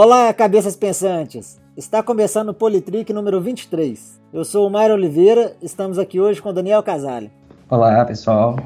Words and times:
Olá, 0.00 0.32
cabeças 0.32 0.76
pensantes! 0.76 1.60
Está 1.76 2.04
começando 2.04 2.50
o 2.50 2.54
Politrick 2.54 3.12
número 3.12 3.40
23. 3.40 4.20
Eu 4.32 4.44
sou 4.44 4.64
o 4.64 4.70
Mário 4.70 4.94
Oliveira, 4.94 5.56
estamos 5.60 5.98
aqui 5.98 6.20
hoje 6.20 6.40
com 6.40 6.50
o 6.50 6.52
Daniel 6.52 6.84
Casale. 6.84 7.32
Olá, 7.68 8.04
pessoal. 8.04 8.56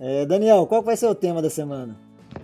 É, 0.00 0.26
Daniel, 0.26 0.66
qual 0.66 0.82
vai 0.82 0.96
ser 0.96 1.06
o 1.06 1.14
tema 1.14 1.40
da 1.40 1.48
semana? 1.48 1.94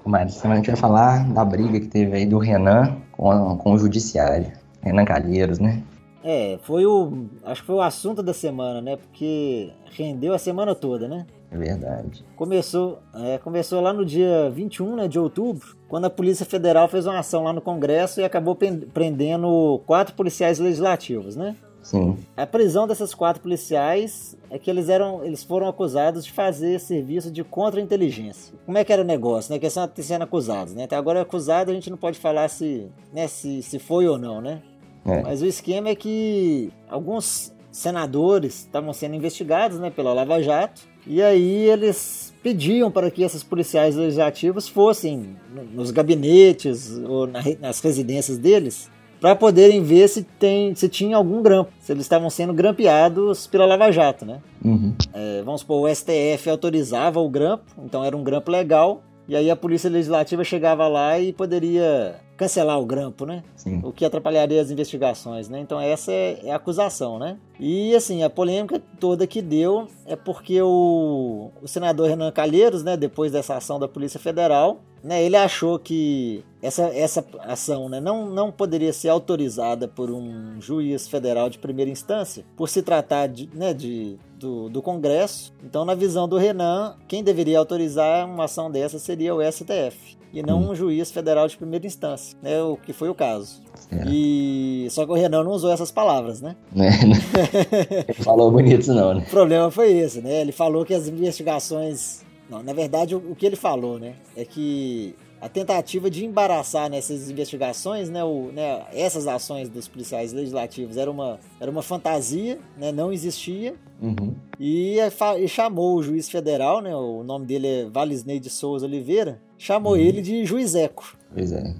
Mário, 0.05 0.29
essa 0.29 0.39
semana 0.39 0.61
a 0.61 0.63
gente 0.63 0.71
vai 0.71 0.81
falar 0.81 1.29
da 1.33 1.45
briga 1.45 1.81
que 1.81 1.89
teve 1.89 2.19
aí 2.19 2.25
do 2.25 2.39
Renan 2.39 2.97
com, 3.11 3.59
com 3.59 3.73
o 3.73 3.79
Judiciário. 3.79 4.53
Renan 4.81 5.05
Calheiros, 5.05 5.59
né? 5.59 5.83
É, 6.23 6.57
foi 6.63 6.87
o. 6.87 7.27
Acho 7.45 7.63
que 7.63 7.67
foi 7.67 7.75
o 7.75 7.83
assunto 7.83 8.23
da 8.23 8.33
semana, 8.33 8.81
né? 8.81 8.97
Porque 8.97 9.73
rendeu 9.91 10.33
a 10.33 10.39
semana 10.39 10.73
toda, 10.73 11.09
né? 11.09 11.27
É 11.51 11.57
verdade. 11.57 12.25
Começou, 12.37 13.01
é, 13.13 13.39
começou 13.39 13.81
lá 13.81 13.93
no 13.93 14.05
dia 14.05 14.49
21 14.51 14.97
né, 14.97 15.09
de 15.09 15.19
outubro, 15.19 15.76
quando 15.89 16.07
a 16.07 16.11
Polícia 16.11 16.45
Federal 16.45 16.89
fez 16.89 17.07
uma 17.07 17.19
ação 17.19 17.45
lá 17.45 17.53
no 17.53 17.61
Congresso 17.61 18.21
e 18.21 18.25
acabou 18.25 18.57
prendendo 18.93 19.81
quatro 19.87 20.15
policiais 20.15 20.59
legislativos, 20.59 21.37
né? 21.37 21.57
Sim. 21.87 22.19
A 22.37 22.45
prisão 22.45 22.85
dessas 22.85 23.15
quatro 23.15 23.41
policiais 23.41 24.37
é 24.51 24.59
que 24.59 24.69
eles 24.69 24.89
eram, 24.89 25.25
eles 25.25 25.45
foram 25.45 25.69
acusados 25.69 26.25
de 26.25 26.33
fazer 26.33 26.81
serviço 26.81 27.31
de 27.31 27.45
contra-inteligência. 27.45 28.55
Como 28.67 28.77
é 28.77 28.85
que 28.85 28.93
era 28.93 29.03
o 29.03 29.05
negócio, 29.05 29.53
né? 29.53 29.59
Que 29.61 29.71
são 29.71 29.89
sendo 29.95 30.23
acusados, 30.23 30.75
né? 30.75 30.85
Até 30.85 30.97
agora 30.97 31.21
é 31.21 31.23
acusado, 31.23 31.71
a 31.71 31.75
gente 31.75 31.89
não 31.89 31.97
pode 31.97 32.19
falar 32.19 32.49
se, 32.49 32.89
né, 33.13 33.29
se, 33.29 33.63
se 33.63 33.79
foi 33.79 34.09
ou 34.09 34.19
não, 34.19 34.41
né? 34.41 34.63
É. 35.05 35.23
Mas 35.23 35.43
o 35.43 35.47
esquema 35.47 35.89
é 35.89 35.95
que 35.95 36.73
alguns 36.89 37.55
senadores 37.71 38.61
estavam 38.61 38.93
sendo 38.93 39.15
investigados, 39.15 39.79
né, 39.79 39.89
pela 39.89 40.13
Lava 40.13 40.43
Jato, 40.43 40.83
e 41.07 41.23
aí 41.23 41.69
eles 41.69 42.26
pediam 42.47 42.93
para 42.93 43.11
que 43.11 43.25
esses 43.25 43.43
policiais 43.43 43.97
legislativos 43.97 44.69
fossem 44.69 45.37
nos 45.75 45.91
gabinetes 45.91 46.97
ou 47.05 47.27
nas 47.61 47.81
residências 47.81 48.39
deles 48.39 48.89
para 49.21 49.35
poderem 49.35 49.83
ver 49.83 50.07
se, 50.09 50.23
tem, 50.23 50.73
se 50.73 50.89
tinha 50.89 51.17
algum 51.17 51.43
grampo, 51.43 51.73
se 51.81 51.91
eles 51.91 52.05
estavam 52.05 52.31
sendo 52.31 52.55
grampeados 52.55 53.49
pela 53.49 53.67
Lava 53.67 53.91
Jato, 53.91 54.25
né? 54.25 54.39
Uhum. 54.65 54.95
É, 55.13 55.43
vamos 55.43 55.63
supor, 55.63 55.91
o 55.91 55.93
STF 55.93 56.49
autorizava 56.49 57.19
o 57.19 57.29
grampo, 57.29 57.65
então 57.85 58.05
era 58.05 58.17
um 58.17 58.23
grampo 58.23 58.49
legal, 58.49 59.03
e 59.27 59.35
aí 59.35 59.51
a 59.51 59.57
Polícia 59.57 59.91
Legislativa 59.91 60.45
chegava 60.45 60.87
lá 60.87 61.19
e 61.19 61.33
poderia 61.33 62.15
cancelar 62.37 62.79
o 62.81 62.87
grampo, 62.87 63.25
né? 63.25 63.43
Sim. 63.57 63.81
O 63.83 63.93
que 63.93 64.05
atrapalharia 64.05 64.61
as 64.61 64.71
investigações, 64.71 65.49
né? 65.49 65.59
Então 65.61 65.81
essa 65.81 66.13
é, 66.13 66.41
é, 66.45 66.53
a 66.53 66.57
acusação, 66.57 67.19
né? 67.19 67.39
E 67.59 67.95
assim, 67.95 68.23
a 68.23 68.31
polêmica 68.31 68.81
toda 69.01 69.27
que 69.27 69.41
deu 69.41 69.89
é 70.05 70.15
porque 70.15 70.61
o, 70.61 71.51
o 71.63 71.67
senador 71.67 72.09
Renan 72.09 72.31
Calheiros, 72.31 72.83
né, 72.83 72.97
depois 72.97 73.33
dessa 73.33 73.57
ação 73.57 73.79
da 73.79 73.89
Polícia 73.89 74.21
Federal, 74.21 74.81
né, 75.03 75.23
ele 75.23 75.37
achou 75.37 75.79
que 75.79 76.45
essa, 76.61 76.83
essa 76.89 77.25
ação 77.41 77.89
né, 77.89 78.01
não, 78.01 78.27
não 78.27 78.51
poderia 78.51 78.93
ser 78.93 79.09
autorizada 79.09 79.87
por 79.89 80.11
um 80.11 80.61
juiz 80.61 81.09
federal 81.09 81.49
de 81.49 81.59
primeira 81.59 81.91
instância, 81.91 82.45
por 82.57 82.69
se 82.69 82.83
tratar 82.83 83.29
de, 83.29 83.49
né, 83.55 83.73
de, 83.73 84.19
do, 84.39 84.69
do 84.69 84.83
Congresso. 84.83 85.53
Então, 85.65 85.85
na 85.85 85.95
visão 85.95 86.29
do 86.29 86.37
Renan, 86.37 86.97
quem 87.09 87.23
deveria 87.23 87.59
autorizar 87.59 88.27
uma 88.27 88.45
ação 88.45 88.71
dessa 88.71 88.99
seria 88.99 89.35
o 89.35 89.41
STF 89.41 90.16
e 90.33 90.43
não 90.43 90.61
hum. 90.61 90.71
um 90.71 90.75
juiz 90.75 91.11
federal 91.11 91.49
de 91.49 91.57
primeira 91.57 91.87
instância, 91.87 92.37
né, 92.43 92.63
o 92.63 92.77
que 92.77 92.93
foi 92.93 93.09
o 93.09 93.15
caso. 93.15 93.63
É. 93.91 94.05
E 94.09 94.89
só 94.91 95.05
que 95.05 95.13
o 95.13 95.15
Renan 95.15 95.45
não 95.45 95.53
usou 95.53 95.71
essas 95.71 95.91
palavras, 95.91 96.41
né? 96.41 96.57
É, 96.77 98.05
ele 98.09 98.23
falou 98.23 98.51
bonito 98.51 98.93
não, 98.93 99.15
né? 99.15 99.25
O 99.27 99.31
problema 99.31 99.71
foi 99.71 99.93
esse, 99.93 100.21
né? 100.21 100.41
Ele 100.41 100.53
falou 100.53 100.85
que 100.85 100.95
as 100.95 101.09
investigações 101.09 102.25
não, 102.49 102.63
na 102.63 102.73
verdade, 102.73 103.15
o, 103.15 103.35
que 103.35 103.45
ele 103.45 103.57
falou, 103.57 103.99
né, 103.99 104.15
é 104.37 104.45
que 104.45 105.15
a 105.41 105.49
tentativa 105.49 106.09
de 106.09 106.25
embaraçar 106.25 106.89
nessas 106.89 107.31
investigações, 107.31 108.09
né, 108.09 108.25
o, 108.25 108.51
né, 108.53 108.85
essas 108.93 109.27
ações 109.27 109.69
dos 109.69 109.87
policiais 109.87 110.33
legislativos 110.33 110.97
era 110.97 111.11
uma, 111.11 111.39
era 111.61 111.71
uma 111.71 111.83
fantasia, 111.83 112.59
né, 112.77 112.93
não 112.93 113.13
existia. 113.13 113.75
Uhum. 114.01 114.35
E, 114.59 114.99
e, 115.39 115.49
chamou 115.49 115.97
o 115.97 116.03
juiz 116.03 116.29
federal, 116.29 116.81
né, 116.81 116.95
o 116.95 117.23
nome 117.23 117.47
dele 117.47 117.67
é 117.67 117.85
Valisney 117.87 118.39
de 118.39 118.49
Souza 118.49 118.87
Oliveira, 118.87 119.41
chamou 119.59 119.93
uhum. 119.93 119.99
ele 119.99 120.23
de 120.23 120.45
juizeco. 120.45 121.17
Pois 121.33 121.53
é. 121.53 121.75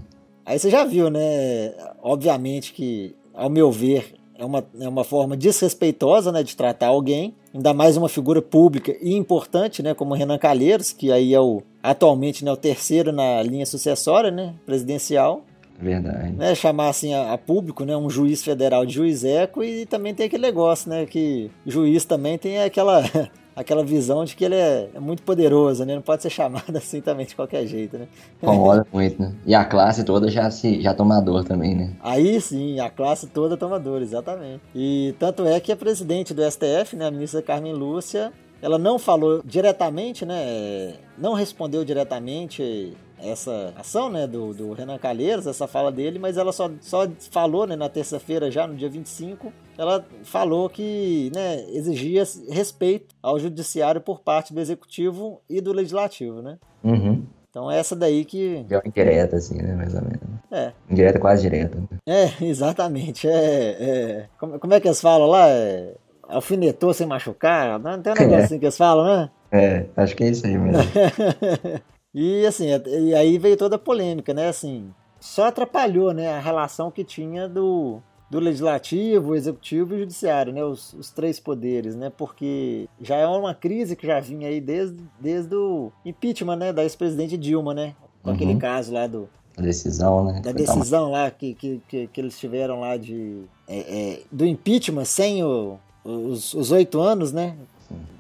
Aí 0.45 0.59
você 0.59 0.71
já 0.71 0.85
viu, 0.85 1.11
né, 1.11 1.75
obviamente 2.01 2.73
que, 2.73 3.17
ao 3.35 3.51
meu 3.51 3.71
ver, 3.73 4.15
é 4.39 4.45
uma, 4.45 4.65
é 4.81 4.89
uma 4.89 5.03
forma 5.03 5.37
desrespeitosa 5.37 6.31
né, 6.31 6.43
de 6.43 6.55
tratar 6.57 6.89
alguém, 6.89 7.35
ainda 7.55 7.73
mais 7.73 7.97
uma 7.97 8.09
figura 8.09 8.43
pública 8.43 8.95
e 9.01 9.15
importante, 9.15 9.83
né, 9.83 9.95
como 9.95 10.15
Renan 10.15 10.39
Calheiros, 10.39 10.93
que 10.93 11.11
aí 11.11 11.35
é 11.35 11.41
o 11.41 11.63
atualmente 11.83 12.45
né, 12.45 12.53
o 12.53 12.57
terceiro 12.57 13.13
na 13.13 13.43
linha 13.43 13.67
sucessória 13.67 14.31
né, 14.31 14.55
presidencial. 14.65 15.43
Verdade. 15.79 16.33
Né, 16.33 16.55
chamar 16.55 16.89
assim 16.89 17.13
a, 17.13 17.33
a, 17.33 17.39
público, 17.39 17.85
né, 17.85 17.97
um 17.97 18.09
juiz 18.09 18.43
federal 18.43 18.87
de 18.87 18.95
juiz 18.95 19.25
eco 19.25 19.63
e 19.63 19.85
também 19.87 20.15
tem 20.15 20.27
aquele 20.27 20.43
negócio, 20.43 20.89
né, 20.89 21.07
que 21.07 21.51
juiz 21.67 22.05
também 22.05 22.39
tem 22.39 22.63
aquela 22.63 23.03
aquela 23.57 23.83
visão 23.83 24.25
de 24.25 24.37
que 24.37 24.45
ele 24.45 24.55
é, 24.55 24.91
é, 24.95 25.01
muito 25.01 25.23
poderoso, 25.23 25.85
né? 25.87 25.95
Não 25.95 26.03
pode 26.03 26.23
ser 26.23 26.31
chamado 26.31 26.65
assim 26.77 27.01
também 27.01 27.25
de 27.25 27.35
qualquer 27.35 27.67
jeito, 27.67 27.97
né? 27.97 28.07
Incomoda 28.43 28.87
muito, 28.93 29.21
né? 29.21 29.33
E 29.47 29.55
a 29.55 29.65
classe 29.65 30.05
toda 30.05 30.31
já 30.31 30.51
se 30.51 30.81
já 30.83 30.93
tomador 30.93 31.43
também, 31.43 31.75
né? 31.75 31.93
Aí 32.03 32.39
sim, 32.41 32.79
a 32.79 32.91
classe 32.91 33.27
toda 33.27 33.57
tomador, 33.57 34.03
exatamente. 34.03 34.61
E 34.75 35.15
tanto 35.19 35.47
é 35.47 35.59
que 35.59 35.73
a 35.73 35.77
presidente 35.77 36.35
do 36.35 36.43
STF, 36.43 36.95
né, 36.95 37.07
a 37.07 37.11
ministra 37.11 37.41
Carmen 37.41 37.73
Lúcia, 37.73 38.31
ela 38.61 38.79
não 38.79 38.99
falou 38.99 39.41
diretamente, 39.45 40.27
né? 40.27 40.95
Não 41.17 41.33
respondeu 41.33 41.85
diretamente 41.85 42.95
essa 43.19 43.73
ação 43.77 44.11
né, 44.11 44.27
do, 44.27 44.53
do 44.53 44.73
Renan 44.73 44.99
Calheiros, 44.99 45.47
essa 45.47 45.67
fala 45.67 45.91
dele, 45.91 46.19
mas 46.19 46.37
ela 46.37 46.53
só, 46.53 46.71
só 46.81 47.09
falou 47.31 47.67
né, 47.67 47.77
na 47.77 47.89
terça-feira, 47.89 48.51
já 48.51 48.67
no 48.67 48.75
dia 48.75 48.89
25, 48.89 49.53
ela 49.79 50.05
falou 50.23 50.69
que 50.69 51.31
né, 51.35 51.65
exigia 51.71 52.25
respeito 52.51 53.15
ao 53.23 53.39
judiciário 53.39 54.01
por 54.01 54.21
parte 54.21 54.53
do 54.53 54.61
executivo 54.61 55.41
e 55.49 55.61
do 55.61 55.73
legislativo, 55.73 56.43
né? 56.43 56.59
Uhum. 56.83 57.25
Então 57.51 57.71
essa 57.71 57.97
daí 57.97 58.25
que. 58.25 58.65
Deu 58.69 58.83
indireta, 58.85 59.37
assim, 59.37 59.57
né? 59.57 59.75
Mais 59.75 59.95
ou 59.95 60.03
menos. 60.03 60.21
É. 60.51 60.73
Indireta 60.91 61.19
quase 61.19 61.43
direta. 61.43 61.83
É, 62.07 62.31
exatamente. 62.45 63.27
É, 63.27 63.33
é... 63.33 64.29
Como, 64.39 64.59
como 64.59 64.75
é 64.75 64.81
que 64.81 64.87
eles 64.87 65.01
falam 65.01 65.27
lá? 65.27 65.49
É... 65.49 65.95
Alfinetou 66.29 66.93
sem 66.93 67.07
machucar? 67.07 67.79
Não 67.79 68.03
tem 68.03 68.13
um 68.13 68.17
negócio 68.21 68.41
é. 68.41 68.45
assim 68.45 68.59
que 68.59 68.67
eles 68.67 68.77
falam, 68.77 69.07
né? 69.07 69.31
É, 69.51 69.87
acho 69.97 70.15
que 70.15 70.25
é 70.25 70.29
isso 70.29 70.47
aí 70.47 70.59
mesmo. 70.59 70.83
e 72.19 72.47
assim, 72.47 72.69
e 72.87 73.15
aí 73.15 73.37
veio 73.37 73.59
toda 73.59 73.77
a 73.77 73.79
polêmica, 73.79 74.33
né? 74.33 74.49
Assim, 74.49 74.91
só 75.21 75.49
atrapalhou 75.49 76.15
né, 76.15 76.33
a 76.33 76.41
relação 76.41 76.91
que 76.91 77.05
tinha 77.05 77.47
do, 77.47 78.01
do 78.31 78.41
legislativo, 78.41 79.35
executivo 79.35 79.93
e 79.93 79.97
o 79.97 79.99
judiciário, 80.01 80.51
né, 80.51 80.65
os, 80.65 80.95
os, 80.95 81.11
três 81.11 81.39
poderes, 81.39 81.95
né, 81.95 82.11
porque 82.17 82.89
já 83.03 83.17
é 83.17 83.27
uma 83.27 83.55
crise 83.55 83.95
que 83.95 84.07
já 84.07 84.19
vinha 84.19 84.49
aí 84.49 84.63
desde, 84.63 84.97
desde 85.21 85.55
o 85.55 85.93
impeachment, 86.07 86.57
né, 86.57 86.73
da 86.73 86.85
ex-presidente 86.85 87.37
Dilma, 87.37 87.75
né, 87.75 87.95
com 88.23 88.31
uhum. 88.31 88.37
aquele 88.37 88.57
caso 88.57 88.95
lá 88.95 89.07
do 89.07 89.29
a 89.59 89.61
decisão, 89.61 90.25
né, 90.25 90.41
da 90.41 90.53
decisão 90.53 91.11
lá 91.11 91.31
que, 91.31 91.55
que, 91.55 91.83
que, 91.87 92.07
que, 92.07 92.21
eles 92.21 92.39
tiveram 92.39 92.81
lá 92.81 92.97
de 92.97 93.45
é, 93.69 93.79
é, 93.79 94.23
do 94.33 94.47
impeachment 94.47 95.05
sem 95.05 95.45
o, 95.45 95.79
os 96.03 96.71
oito 96.71 97.01
anos, 97.01 97.33
né, 97.33 97.57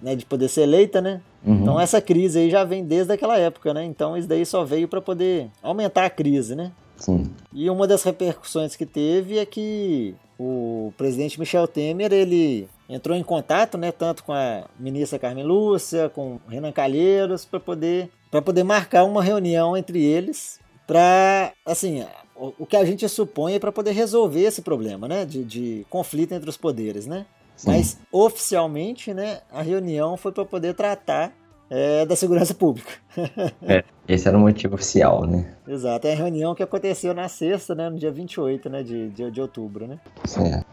né, 0.02 0.14
de 0.14 0.24
poder 0.24 0.48
ser 0.48 0.62
eleita, 0.62 1.00
né. 1.00 1.20
Uhum. 1.44 1.62
Então 1.62 1.80
essa 1.80 2.00
crise 2.00 2.38
aí 2.38 2.50
já 2.50 2.64
vem 2.64 2.84
desde 2.84 3.12
aquela 3.12 3.38
época, 3.38 3.72
né? 3.72 3.84
Então 3.84 4.16
isso 4.16 4.28
daí 4.28 4.44
só 4.44 4.64
veio 4.64 4.88
para 4.88 5.00
poder 5.00 5.48
aumentar 5.62 6.04
a 6.04 6.10
crise, 6.10 6.54
né? 6.54 6.72
Sim. 6.96 7.30
E 7.52 7.68
uma 7.68 7.86
das 7.86 8.02
repercussões 8.02 8.74
que 8.74 8.86
teve 8.86 9.38
é 9.38 9.46
que 9.46 10.14
o 10.38 10.92
presidente 10.96 11.38
Michel 11.38 11.68
Temer, 11.68 12.12
ele 12.12 12.68
entrou 12.88 13.16
em 13.16 13.22
contato, 13.22 13.76
né, 13.76 13.90
tanto 13.90 14.22
com 14.24 14.32
a 14.32 14.64
ministra 14.78 15.18
Carmen 15.18 15.44
Lúcia, 15.44 16.08
com 16.08 16.38
Renan 16.48 16.72
Calheiros, 16.72 17.44
para 17.44 17.58
poder, 17.58 18.10
para 18.30 18.40
poder 18.40 18.62
marcar 18.62 19.04
uma 19.04 19.22
reunião 19.22 19.76
entre 19.76 20.02
eles 20.02 20.60
para, 20.86 21.52
assim, 21.64 22.04
o, 22.36 22.64
que 22.64 22.76
a 22.76 22.84
gente 22.84 23.08
supõe 23.08 23.54
é 23.54 23.58
para 23.58 23.72
poder 23.72 23.92
resolver 23.92 24.42
esse 24.42 24.62
problema, 24.62 25.08
né, 25.08 25.24
de, 25.24 25.42
de 25.42 25.86
conflito 25.90 26.32
entre 26.32 26.48
os 26.48 26.56
poderes, 26.56 27.06
né? 27.06 27.26
Sim. 27.56 27.70
Mas 27.70 27.98
oficialmente, 28.12 29.14
né, 29.14 29.40
a 29.50 29.62
reunião 29.62 30.16
foi 30.16 30.30
para 30.30 30.44
poder 30.44 30.74
tratar 30.74 31.32
é, 31.70 32.04
da 32.06 32.14
segurança 32.14 32.54
pública. 32.54 32.92
é, 33.62 33.82
esse 34.06 34.28
era 34.28 34.36
o 34.36 34.40
motivo 34.40 34.74
oficial, 34.74 35.26
né? 35.26 35.54
Exato, 35.66 36.06
é 36.06 36.12
a 36.12 36.16
reunião 36.16 36.54
que 36.54 36.62
aconteceu 36.62 37.14
na 37.14 37.28
sexta, 37.28 37.74
né, 37.74 37.88
no 37.88 37.98
dia 37.98 38.12
28 38.12 38.68
né, 38.68 38.82
de, 38.82 39.08
de, 39.10 39.30
de 39.30 39.40
outubro, 39.40 39.86
né? 39.86 39.98
Certo, 40.24 40.66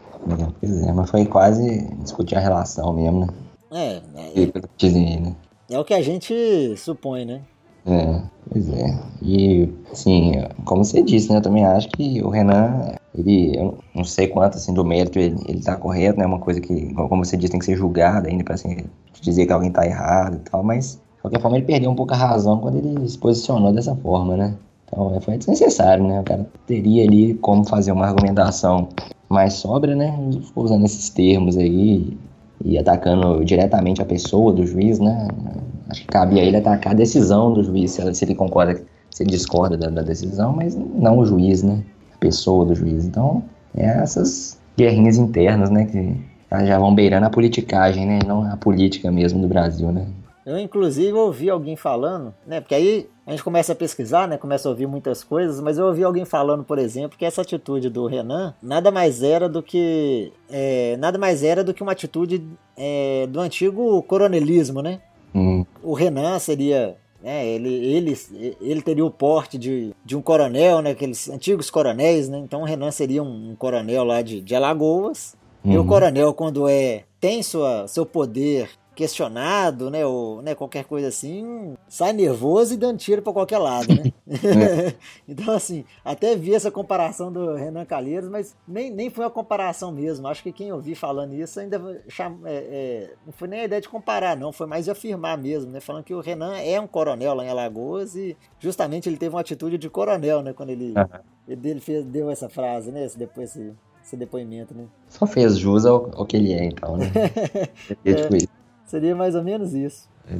pois 0.60 0.82
é, 0.82 0.92
mas 0.92 1.10
foi 1.10 1.26
quase 1.26 1.88
discutir 1.96 2.36
a 2.36 2.40
relação 2.40 2.92
mesmo, 2.92 3.20
né? 3.20 3.28
É, 3.72 3.94
é, 4.14 4.42
é, 4.42 5.20
né? 5.20 5.36
é 5.68 5.78
o 5.78 5.84
que 5.84 5.94
a 5.94 6.02
gente 6.02 6.76
supõe, 6.76 7.24
né? 7.24 7.40
É, 7.86 8.22
pois 8.50 8.68
é. 8.68 8.98
E, 9.20 9.68
assim, 9.92 10.32
como 10.64 10.84
você 10.84 11.02
disse, 11.02 11.30
né? 11.30 11.38
Eu 11.38 11.42
também 11.42 11.64
acho 11.64 11.88
que 11.88 12.22
o 12.22 12.30
Renan, 12.30 12.94
ele, 13.16 13.56
eu 13.56 13.78
não 13.94 14.04
sei 14.04 14.26
quanto, 14.26 14.56
assim, 14.56 14.74
do 14.74 14.84
mérito 14.84 15.18
ele, 15.18 15.36
ele 15.46 15.60
tá 15.60 15.76
correto, 15.76 16.18
né? 16.18 16.26
Uma 16.26 16.40
coisa 16.40 16.60
que, 16.60 16.92
como 16.94 17.24
você 17.24 17.36
disse, 17.36 17.52
tem 17.52 17.60
que 17.60 17.66
ser 17.66 17.76
julgada 17.76 18.28
ainda 18.28 18.42
pra, 18.42 18.54
assim, 18.54 18.76
dizer 19.20 19.46
que 19.46 19.52
alguém 19.52 19.70
tá 19.70 19.86
errado 19.86 20.36
e 20.36 20.50
tal, 20.50 20.62
mas, 20.62 21.00
de 21.16 21.22
qualquer 21.22 21.40
forma, 21.40 21.56
ele 21.56 21.66
perdeu 21.66 21.90
um 21.90 21.94
pouco 21.94 22.12
a 22.12 22.16
razão 22.16 22.58
quando 22.58 22.78
ele 22.78 23.08
se 23.08 23.16
posicionou 23.18 23.72
dessa 23.72 23.94
forma, 23.96 24.36
né? 24.36 24.54
Então 24.86 25.20
foi 25.20 25.38
desnecessário, 25.38 26.06
né? 26.06 26.20
O 26.20 26.24
cara 26.24 26.46
teria 26.66 27.04
ali 27.04 27.34
como 27.34 27.64
fazer 27.64 27.92
uma 27.92 28.06
argumentação 28.06 28.88
mais 29.28 29.54
sóbria, 29.54 29.94
né? 29.94 30.16
Ficou 30.42 30.64
usando 30.64 30.84
esses 30.84 31.08
termos 31.08 31.56
aí 31.56 32.16
e 32.64 32.78
atacando 32.78 33.44
diretamente 33.44 34.00
a 34.00 34.04
pessoa 34.04 34.52
do 34.52 34.66
juiz, 34.66 34.98
né? 35.00 35.28
Acho 35.88 36.02
que 36.02 36.06
cabia 36.08 36.42
ele 36.42 36.56
atacar 36.56 36.92
a 36.92 36.96
decisão 36.96 37.52
do 37.52 37.62
juiz, 37.62 37.92
se 37.92 38.24
ele 38.24 38.34
concorda, 38.34 38.82
se 39.10 39.22
ele 39.22 39.30
discorda 39.30 39.76
da, 39.76 39.88
da 39.88 40.02
decisão, 40.02 40.52
mas 40.52 40.76
não 40.76 41.18
o 41.18 41.26
juiz, 41.26 41.62
né? 41.62 41.82
Pessoa 42.24 42.64
do 42.64 42.74
juiz. 42.74 43.04
Então, 43.04 43.44
é 43.76 43.84
essas 43.84 44.58
guerrinhas 44.74 45.18
internas, 45.18 45.68
né? 45.68 45.84
Que 45.84 46.16
já 46.66 46.78
vão 46.78 46.94
beirando 46.94 47.26
a 47.26 47.30
politicagem, 47.30 48.06
né? 48.06 48.18
Não 48.26 48.50
a 48.50 48.56
política 48.56 49.10
mesmo 49.10 49.42
do 49.42 49.46
Brasil, 49.46 49.92
né? 49.92 50.06
Eu, 50.46 50.58
inclusive, 50.58 51.12
ouvi 51.12 51.50
alguém 51.50 51.76
falando, 51.76 52.34
né? 52.46 52.60
Porque 52.60 52.74
aí 52.74 53.08
a 53.26 53.30
gente 53.30 53.44
começa 53.44 53.72
a 53.72 53.76
pesquisar, 53.76 54.26
né? 54.26 54.38
Começa 54.38 54.68
a 54.68 54.70
ouvir 54.70 54.86
muitas 54.86 55.22
coisas, 55.22 55.60
mas 55.60 55.76
eu 55.76 55.86
ouvi 55.86 56.02
alguém 56.02 56.24
falando, 56.24 56.64
por 56.64 56.78
exemplo, 56.78 57.18
que 57.18 57.24
essa 57.26 57.42
atitude 57.42 57.90
do 57.90 58.06
Renan 58.06 58.54
nada 58.62 58.90
mais 58.90 59.22
era 59.22 59.48
do 59.48 59.62
que. 59.62 60.32
É, 60.50 60.96
nada 60.98 61.18
mais 61.18 61.42
era 61.42 61.62
do 61.62 61.74
que 61.74 61.82
uma 61.82 61.92
atitude 61.92 62.42
é, 62.76 63.26
do 63.26 63.40
antigo 63.40 64.02
coronelismo, 64.02 64.80
né? 64.80 65.00
Hum. 65.34 65.64
O 65.82 65.92
Renan 65.92 66.38
seria. 66.38 66.96
Né? 67.24 67.46
ele, 67.46 67.72
ele, 67.72 68.56
ele 68.60 68.82
teria 68.82 69.04
o 69.04 69.10
porte 69.10 69.56
de, 69.56 69.94
de 70.04 70.14
um 70.14 70.20
coronel, 70.20 70.82
né? 70.82 70.90
Aqueles 70.90 71.28
antigos 71.30 71.70
coronéis, 71.70 72.28
né? 72.28 72.38
Então 72.38 72.60
o 72.60 72.64
Renan 72.64 72.90
seria 72.90 73.22
um, 73.22 73.50
um 73.50 73.56
coronel 73.56 74.04
lá 74.04 74.20
de, 74.20 74.42
de 74.42 74.54
Alagoas. 74.54 75.34
Uhum. 75.64 75.72
E 75.72 75.76
o 75.76 75.80
uhum. 75.80 75.86
coronel, 75.86 76.34
quando 76.34 76.68
é 76.68 77.04
tem 77.18 77.42
sua, 77.42 77.88
seu 77.88 78.04
poder 78.04 78.68
questionado, 78.94 79.90
né, 79.90 80.06
ou 80.06 80.40
né, 80.40 80.54
qualquer 80.54 80.84
coisa 80.84 81.08
assim, 81.08 81.74
sai 81.88 82.12
nervoso 82.12 82.74
e 82.74 82.76
dando 82.76 82.98
tiro 82.98 83.22
para 83.22 83.32
qualquer 83.32 83.58
lado, 83.58 83.88
né? 83.94 84.12
É. 84.28 84.94
então, 85.28 85.52
assim, 85.54 85.84
até 86.04 86.36
vi 86.36 86.54
essa 86.54 86.70
comparação 86.70 87.32
do 87.32 87.54
Renan 87.54 87.84
Calheiros, 87.84 88.28
mas 88.28 88.56
nem, 88.66 88.90
nem 88.90 89.10
foi 89.10 89.24
uma 89.24 89.30
comparação 89.30 89.90
mesmo. 89.92 90.26
Acho 90.28 90.42
que 90.42 90.52
quem 90.52 90.72
ouvi 90.72 90.94
falando 90.94 91.34
isso 91.34 91.58
ainda 91.58 92.02
chama, 92.08 92.48
é, 92.48 92.54
é, 92.54 93.14
não 93.26 93.32
foi 93.32 93.48
nem 93.48 93.60
a 93.60 93.64
ideia 93.64 93.82
de 93.82 93.88
comparar, 93.88 94.36
não, 94.36 94.52
foi 94.52 94.66
mais 94.66 94.84
de 94.84 94.90
afirmar 94.90 95.36
mesmo, 95.36 95.70
né? 95.70 95.80
Falando 95.80 96.04
que 96.04 96.14
o 96.14 96.20
Renan 96.20 96.56
é 96.56 96.80
um 96.80 96.86
coronel 96.86 97.34
lá 97.34 97.44
em 97.44 97.48
Alagoas 97.48 98.14
e 98.14 98.36
justamente 98.58 99.08
ele 99.08 99.16
teve 99.16 99.34
uma 99.34 99.40
atitude 99.40 99.76
de 99.76 99.90
coronel, 99.90 100.42
né? 100.42 100.52
Quando 100.52 100.70
ele, 100.70 100.94
uhum. 100.96 101.20
ele 101.48 101.80
fez, 101.80 102.04
deu 102.04 102.30
essa 102.30 102.48
frase, 102.48 102.90
né? 102.90 103.08
Depois 103.16 103.50
esse, 103.50 103.72
esse 104.04 104.16
depoimento, 104.16 104.74
né? 104.74 104.86
Só 105.08 105.26
fez 105.26 105.58
jus 105.58 105.84
ao, 105.86 106.10
ao 106.14 106.26
que 106.26 106.36
ele 106.36 106.52
é, 106.52 106.64
então, 106.64 106.96
né? 106.96 107.10
é. 108.04 108.14
tipo 108.14 108.36
isso. 108.36 108.53
Seria 108.86 109.14
mais 109.14 109.34
ou 109.34 109.42
menos 109.42 109.74
isso. 109.74 110.08
É. 110.28 110.34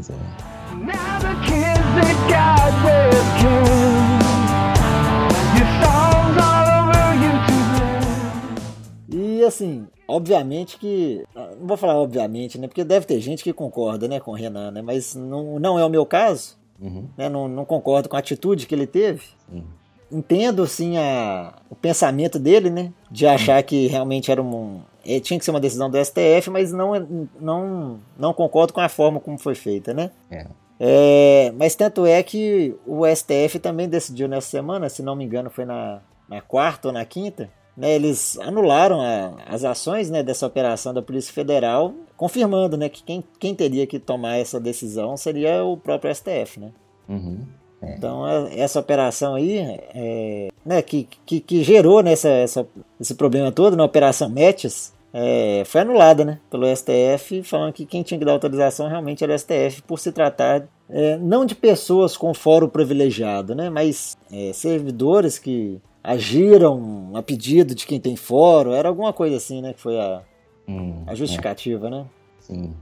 E 9.09 9.45
assim, 9.45 9.87
obviamente 10.09 10.79
que. 10.79 11.25
Não 11.35 11.67
vou 11.67 11.77
falar 11.77 11.97
obviamente, 11.97 12.59
né? 12.59 12.67
Porque 12.67 12.85
deve 12.85 13.07
ter 13.07 13.21
gente 13.21 13.45
que 13.45 13.53
concorda 13.53 14.09
né, 14.09 14.19
com 14.21 14.31
o 14.33 14.35
Renan, 14.35 14.71
né? 14.71 14.83
Mas 14.83 15.15
não, 15.15 15.59
não 15.59 15.79
é 15.79 15.85
o 15.85 15.91
meu 15.91 16.07
caso. 16.07 16.57
Uhum. 16.81 17.09
Né, 17.17 17.29
não, 17.29 17.47
não 17.47 17.65
concordo 17.65 18.09
com 18.09 18.17
a 18.17 18.19
atitude 18.19 18.67
que 18.67 18.75
ele 18.75 18.87
teve. 18.87 19.23
Sim. 19.51 19.65
Entendo, 20.11 20.67
sim, 20.67 20.97
a, 20.97 21.55
o 21.71 21.75
pensamento 21.75 22.39
dele, 22.39 22.71
né? 22.71 22.93
De 23.11 23.27
achar 23.27 23.63
que 23.63 23.87
realmente 23.87 24.31
era 24.31 24.43
um, 24.43 24.81
é, 25.07 25.21
tinha 25.21 25.39
que 25.39 25.45
ser 25.45 25.51
uma 25.51 25.61
decisão 25.61 25.91
do 25.91 26.03
STF, 26.03 26.51
mas 26.51 26.73
não, 26.73 27.29
não, 27.41 28.01
não 28.19 28.33
concordo 28.33 28.73
com 28.73 28.81
a 28.81 28.89
forma 28.89 29.21
como 29.21 29.39
foi 29.39 29.55
feita, 29.55 29.93
né? 29.93 30.11
É. 30.31 30.47
É, 30.79 31.53
mas 31.57 31.75
tanto 31.75 32.05
é 32.05 32.23
que 32.23 32.75
o 32.87 33.07
STF 33.07 33.59
também 33.61 33.89
decidiu 33.89 34.27
nessa 34.27 34.49
semana, 34.49 34.89
se 34.89 35.03
não 35.03 35.15
me 35.15 35.25
engano 35.25 35.49
foi 35.49 35.65
na, 35.65 36.01
na 36.29 36.41
quarta 36.41 36.89
ou 36.89 36.95
na 36.95 37.05
quinta, 37.05 37.49
né, 37.77 37.95
eles 37.95 38.39
anularam 38.39 39.01
a, 39.01 39.35
as 39.47 39.65
ações 39.65 40.11
né, 40.11 40.23
dessa 40.23 40.47
operação 40.47 40.95
da 40.95 41.03
Polícia 41.03 41.33
Federal, 41.33 41.95
confirmando 42.17 42.77
né, 42.77 42.89
que 42.89 43.03
quem, 43.03 43.25
quem 43.39 43.55
teria 43.55 43.87
que 43.87 43.99
tomar 43.99 44.37
essa 44.37 44.61
decisão 44.61 45.17
seria 45.17 45.65
o 45.65 45.77
próprio 45.77 46.15
STF. 46.15 46.61
Né? 46.61 46.71
Uhum. 47.09 47.41
É. 47.83 47.97
Então 47.97 48.27
é, 48.27 48.61
essa 48.61 48.79
operação 48.79 49.35
aí, 49.35 49.59
é, 49.59 50.49
né, 50.65 50.83
que, 50.83 51.09
que, 51.27 51.41
que 51.41 51.63
gerou 51.65 52.03
nessa, 52.03 52.29
essa, 52.29 52.67
esse 53.01 53.15
problema 53.15 53.51
todo 53.51 53.77
na 53.77 53.85
Operação 53.85 54.29
Metis, 54.29 54.94
é, 55.17 55.63
foi 55.65 55.83
anulada 55.83 56.25
né, 56.25 56.41
pelo 56.51 56.67
STF, 56.67 57.45
falando 57.45 57.73
que 57.73 57.87
quem 57.87 58.03
tinha 58.03 58.19
que 58.19 58.25
dar 58.25 58.33
autorização 58.33 58.89
realmente 58.89 59.23
era 59.23 59.33
o 59.33 59.39
STF, 59.39 59.81
por 59.87 60.01
se 60.01 60.11
tratar 60.11 60.65
é, 60.91 61.17
não 61.19 61.47
de 61.47 61.55
pessoas 61.55 62.17
com 62.17 62.35
fórum 62.35 62.69
privilegiado, 62.69 63.55
né, 63.55 63.71
mas 63.71 64.17
é, 64.33 64.53
servidores 64.53 65.39
que 65.39 65.81
agiram 66.03 67.13
a 67.15 67.23
pedido 67.23 67.77
de 67.77 67.87
quem 67.87 68.01
tem 68.01 68.17
fórum, 68.17 68.73
era 68.73 68.89
alguma 68.89 69.13
coisa 69.13 69.37
assim, 69.37 69.63
né, 69.63 69.73
que 69.73 69.81
foi 69.81 70.01
a, 70.01 70.21
hum, 70.69 71.05
a 71.07 71.15
justificativa, 71.15 71.89
né? 71.89 72.05
Sim. 72.41 72.75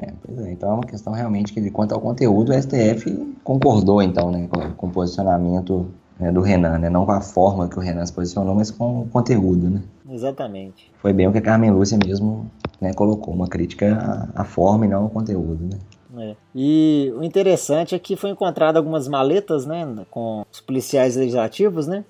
É, 0.00 0.12
pois 0.24 0.46
é, 0.46 0.52
então 0.52 0.70
é 0.70 0.74
uma 0.74 0.86
questão 0.86 1.12
realmente 1.12 1.52
que, 1.52 1.70
quanto 1.72 1.92
ao 1.92 2.00
conteúdo, 2.00 2.52
o 2.52 2.62
STF 2.62 3.34
concordou, 3.42 4.00
então, 4.00 4.30
né, 4.30 4.46
com, 4.48 4.70
com 4.74 4.86
o 4.86 4.90
posicionamento 4.90 5.90
né, 6.20 6.30
do 6.30 6.40
Renan, 6.40 6.78
né? 6.78 6.90
Não 6.90 7.06
com 7.06 7.12
a 7.12 7.20
forma 7.20 7.68
que 7.68 7.78
o 7.78 7.80
Renan 7.80 8.04
se 8.04 8.12
posicionou, 8.12 8.54
mas 8.54 8.70
com 8.70 9.02
o 9.02 9.08
conteúdo, 9.08 9.70
né? 9.70 9.82
Exatamente. 10.08 10.90
Foi 11.00 11.12
bem 11.12 11.26
o 11.26 11.32
que 11.32 11.38
a 11.38 11.42
Carmen 11.42 11.70
Lúcia 11.70 11.98
mesmo 12.04 12.50
né, 12.80 12.92
colocou, 12.92 13.32
uma 13.32 13.48
crítica 13.48 14.28
à, 14.34 14.42
à 14.42 14.44
forma 14.44 14.84
e 14.84 14.88
não 14.88 15.04
ao 15.04 15.10
conteúdo, 15.10 15.64
né? 15.64 15.78
É. 16.18 16.36
E 16.54 17.12
o 17.16 17.22
interessante 17.22 17.94
é 17.94 17.98
que 17.98 18.16
foi 18.16 18.30
encontrado 18.30 18.76
algumas 18.76 19.06
maletas, 19.06 19.64
né, 19.64 19.86
com 20.10 20.44
os 20.50 20.60
policiais 20.60 21.16
legislativos, 21.16 21.86
né? 21.86 22.04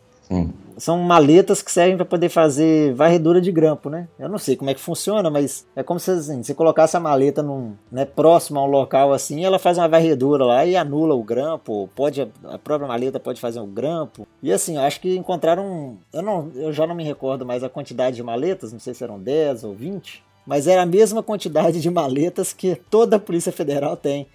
São 0.78 0.98
maletas 0.98 1.60
que 1.60 1.70
servem 1.70 1.96
para 1.96 2.06
poder 2.06 2.30
fazer 2.30 2.94
varredura 2.94 3.38
de 3.38 3.52
grampo, 3.52 3.90
né? 3.90 4.08
Eu 4.18 4.30
não 4.30 4.38
sei 4.38 4.56
como 4.56 4.70
é 4.70 4.74
que 4.74 4.80
funciona, 4.80 5.28
mas 5.28 5.66
é 5.76 5.82
como 5.82 6.00
se 6.00 6.10
assim, 6.10 6.42
você 6.42 6.54
colocasse 6.54 6.96
a 6.96 7.00
maleta 7.00 7.42
num, 7.42 7.74
né, 7.92 8.06
próximo 8.06 8.58
a 8.58 8.64
um 8.64 8.66
local 8.66 9.12
assim, 9.12 9.44
ela 9.44 9.58
faz 9.58 9.76
uma 9.76 9.88
varredura 9.88 10.42
lá 10.44 10.64
e 10.64 10.76
anula 10.76 11.14
o 11.14 11.22
grampo, 11.22 11.90
pode 11.94 12.22
a 12.22 12.58
própria 12.58 12.88
maleta 12.88 13.20
pode 13.20 13.40
fazer 13.40 13.60
o 13.60 13.66
grampo. 13.66 14.26
E 14.42 14.50
assim, 14.50 14.76
eu 14.76 14.82
acho 14.82 15.00
que 15.00 15.16
encontraram, 15.16 15.98
eu 16.14 16.22
não, 16.22 16.50
eu 16.54 16.72
já 16.72 16.86
não 16.86 16.94
me 16.94 17.04
recordo 17.04 17.44
mais 17.44 17.62
a 17.62 17.68
quantidade 17.68 18.16
de 18.16 18.22
maletas, 18.22 18.72
não 18.72 18.80
sei 18.80 18.94
se 18.94 19.04
eram 19.04 19.18
10 19.18 19.64
ou 19.64 19.74
20, 19.74 20.24
mas 20.46 20.66
era 20.66 20.82
a 20.82 20.86
mesma 20.86 21.22
quantidade 21.22 21.80
de 21.80 21.90
maletas 21.90 22.52
que 22.52 22.74
toda 22.74 23.16
a 23.16 23.20
Polícia 23.20 23.52
Federal 23.52 23.96
tem. 23.96 24.26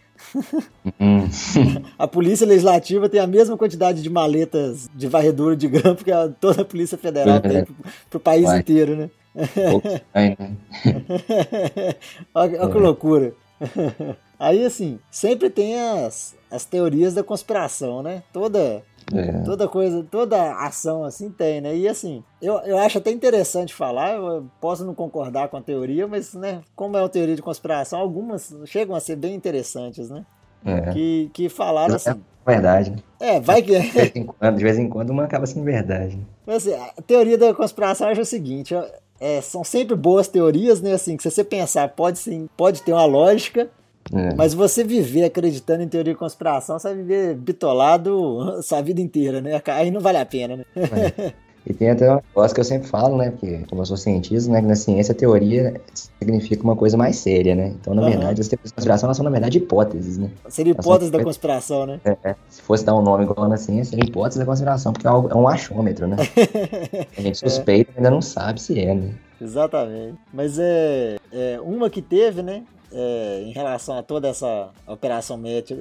Hum. 0.99 1.27
a 1.97 2.07
polícia 2.07 2.47
legislativa 2.47 3.09
tem 3.09 3.19
a 3.19 3.27
mesma 3.27 3.57
quantidade 3.57 4.01
de 4.01 4.09
maletas 4.09 4.89
de 4.93 5.07
varredura 5.07 5.55
de 5.55 5.67
grampo 5.67 6.03
que 6.03 6.11
a, 6.11 6.29
toda 6.29 6.61
a 6.61 6.65
polícia 6.65 6.97
federal 6.97 7.39
tem 7.41 7.63
pro, 7.65 7.75
pro 8.09 8.19
país 8.19 8.45
Vai. 8.45 8.59
inteiro, 8.59 8.95
né? 8.95 9.09
né? 9.35 9.45
olha, 12.33 12.61
olha 12.61 12.71
que 12.71 12.77
loucura. 12.77 13.33
Aí, 14.39 14.65
assim, 14.65 14.99
sempre 15.09 15.49
tem 15.49 15.79
as, 15.79 16.35
as 16.51 16.65
teorias 16.65 17.13
da 17.13 17.23
conspiração, 17.23 18.03
né? 18.03 18.23
Toda 18.33 18.83
é. 19.13 19.43
Toda 19.43 19.67
coisa, 19.67 20.03
toda 20.09 20.55
ação 20.65 21.03
assim 21.03 21.29
tem, 21.29 21.61
né? 21.61 21.75
E 21.75 21.87
assim, 21.87 22.23
eu, 22.41 22.55
eu 22.59 22.77
acho 22.77 22.97
até 22.97 23.11
interessante 23.11 23.73
falar, 23.73 24.15
eu 24.15 24.45
posso 24.59 24.83
não 24.83 24.95
concordar 24.95 25.47
com 25.49 25.57
a 25.57 25.61
teoria, 25.61 26.07
mas, 26.07 26.33
né, 26.33 26.61
como 26.75 26.97
é 26.97 27.01
uma 27.01 27.09
teoria 27.09 27.35
de 27.35 27.41
conspiração, 27.41 27.99
algumas 27.99 28.53
chegam 28.65 28.95
a 28.95 28.99
ser 28.99 29.15
bem 29.15 29.35
interessantes, 29.35 30.09
né? 30.09 30.25
É. 30.65 30.91
Que, 30.91 31.29
que 31.33 31.49
falaram 31.49 31.93
é 31.93 31.97
assim. 31.97 32.21
Verdade. 32.45 32.91
Né? 32.91 32.97
É, 33.19 33.39
vai 33.39 33.61
que. 33.61 33.77
De 33.79 33.89
vez, 33.89 34.15
em 34.15 34.25
quando, 34.25 34.57
de 34.57 34.63
vez 34.63 34.79
em 34.79 34.89
quando 34.89 35.09
uma 35.11 35.23
acaba 35.23 35.45
sendo 35.45 35.63
verdade. 35.63 36.19
Mas 36.45 36.67
assim, 36.67 36.75
a 36.97 37.01
teoria 37.01 37.37
da 37.37 37.53
conspiração 37.53 38.09
é 38.09 38.13
o 38.13 38.25
seguinte: 38.25 38.73
é, 39.19 39.41
são 39.41 39.63
sempre 39.63 39.95
boas 39.95 40.27
teorias, 40.27 40.81
né? 40.81 40.93
Assim, 40.93 41.17
que 41.17 41.23
se 41.23 41.31
você 41.31 41.43
pensar, 41.43 41.89
pode, 41.89 42.19
sim, 42.19 42.47
pode 42.57 42.81
ter 42.81 42.93
uma 42.93 43.05
lógica, 43.05 43.69
é. 44.15 44.33
Mas 44.35 44.53
você 44.53 44.83
viver 44.83 45.25
acreditando 45.25 45.83
em 45.83 45.87
teoria 45.87 46.13
de 46.13 46.19
conspiração, 46.19 46.79
você 46.79 46.87
vai 46.87 46.97
viver 46.97 47.35
bitolado 47.35 48.61
sua 48.63 48.81
vida 48.81 49.01
inteira, 49.01 49.41
né? 49.41 49.61
Aí 49.67 49.91
não 49.91 49.99
vale 50.01 50.17
a 50.17 50.25
pena, 50.25 50.57
né? 50.57 50.65
É. 50.75 51.33
E 51.67 51.73
tem 51.73 51.89
até 51.89 52.11
um 52.11 52.17
negócio 52.17 52.53
que 52.53 52.61
eu 52.61 52.65
sempre 52.65 52.87
falo, 52.87 53.17
né? 53.17 53.31
Porque, 53.31 53.65
como 53.67 53.81
eu 53.81 53.85
sou 53.87 53.97
cientista, 53.97 54.51
né? 54.51 54.61
Que 54.61 54.67
na 54.67 54.75
ciência 54.75 55.13
a 55.13 55.15
teoria 55.15 55.81
significa 55.93 56.63
uma 56.63 56.75
coisa 56.75 56.95
mais 56.95 57.15
séria, 57.15 57.55
né? 57.55 57.73
Então, 57.79 57.95
na 57.95 58.03
uhum. 58.03 58.09
verdade, 58.09 58.39
as 58.39 58.47
teorias 58.47 58.69
de 58.69 58.75
conspiração 58.75 59.11
são, 59.13 59.23
na 59.23 59.31
verdade, 59.31 59.57
hipóteses, 59.57 60.19
né? 60.19 60.29
Seria 60.47 60.71
hipótese 60.71 61.09
da 61.09 61.23
conspiração, 61.23 61.87
né? 61.87 61.99
É, 62.05 62.35
se 62.49 62.61
fosse 62.61 62.85
dar 62.85 62.93
um 62.93 63.01
nome 63.01 63.23
igual 63.23 63.49
na 63.49 63.57
ciência, 63.57 63.85
seria 63.85 64.05
hipótese 64.05 64.37
da 64.37 64.45
conspiração, 64.45 64.93
porque 64.93 65.07
é, 65.07 65.09
é 65.09 65.35
um 65.35 65.47
achômetro, 65.47 66.07
né? 66.07 66.17
a 67.17 67.21
gente 67.21 67.39
suspeita, 67.39 67.91
é. 67.95 67.97
ainda 67.97 68.11
não 68.11 68.21
sabe 68.21 68.61
se 68.61 68.79
é, 68.79 68.93
né? 68.93 69.15
Exatamente. 69.41 70.17
Mas 70.31 70.59
é, 70.59 71.17
é 71.33 71.59
uma 71.61 71.89
que 71.89 72.01
teve, 72.01 72.43
né? 72.43 72.63
É, 72.91 73.43
em 73.45 73.51
relação 73.51 73.97
a 73.97 74.03
toda 74.03 74.27
essa 74.27 74.69
operação 74.87 75.37
Metis, 75.37 75.79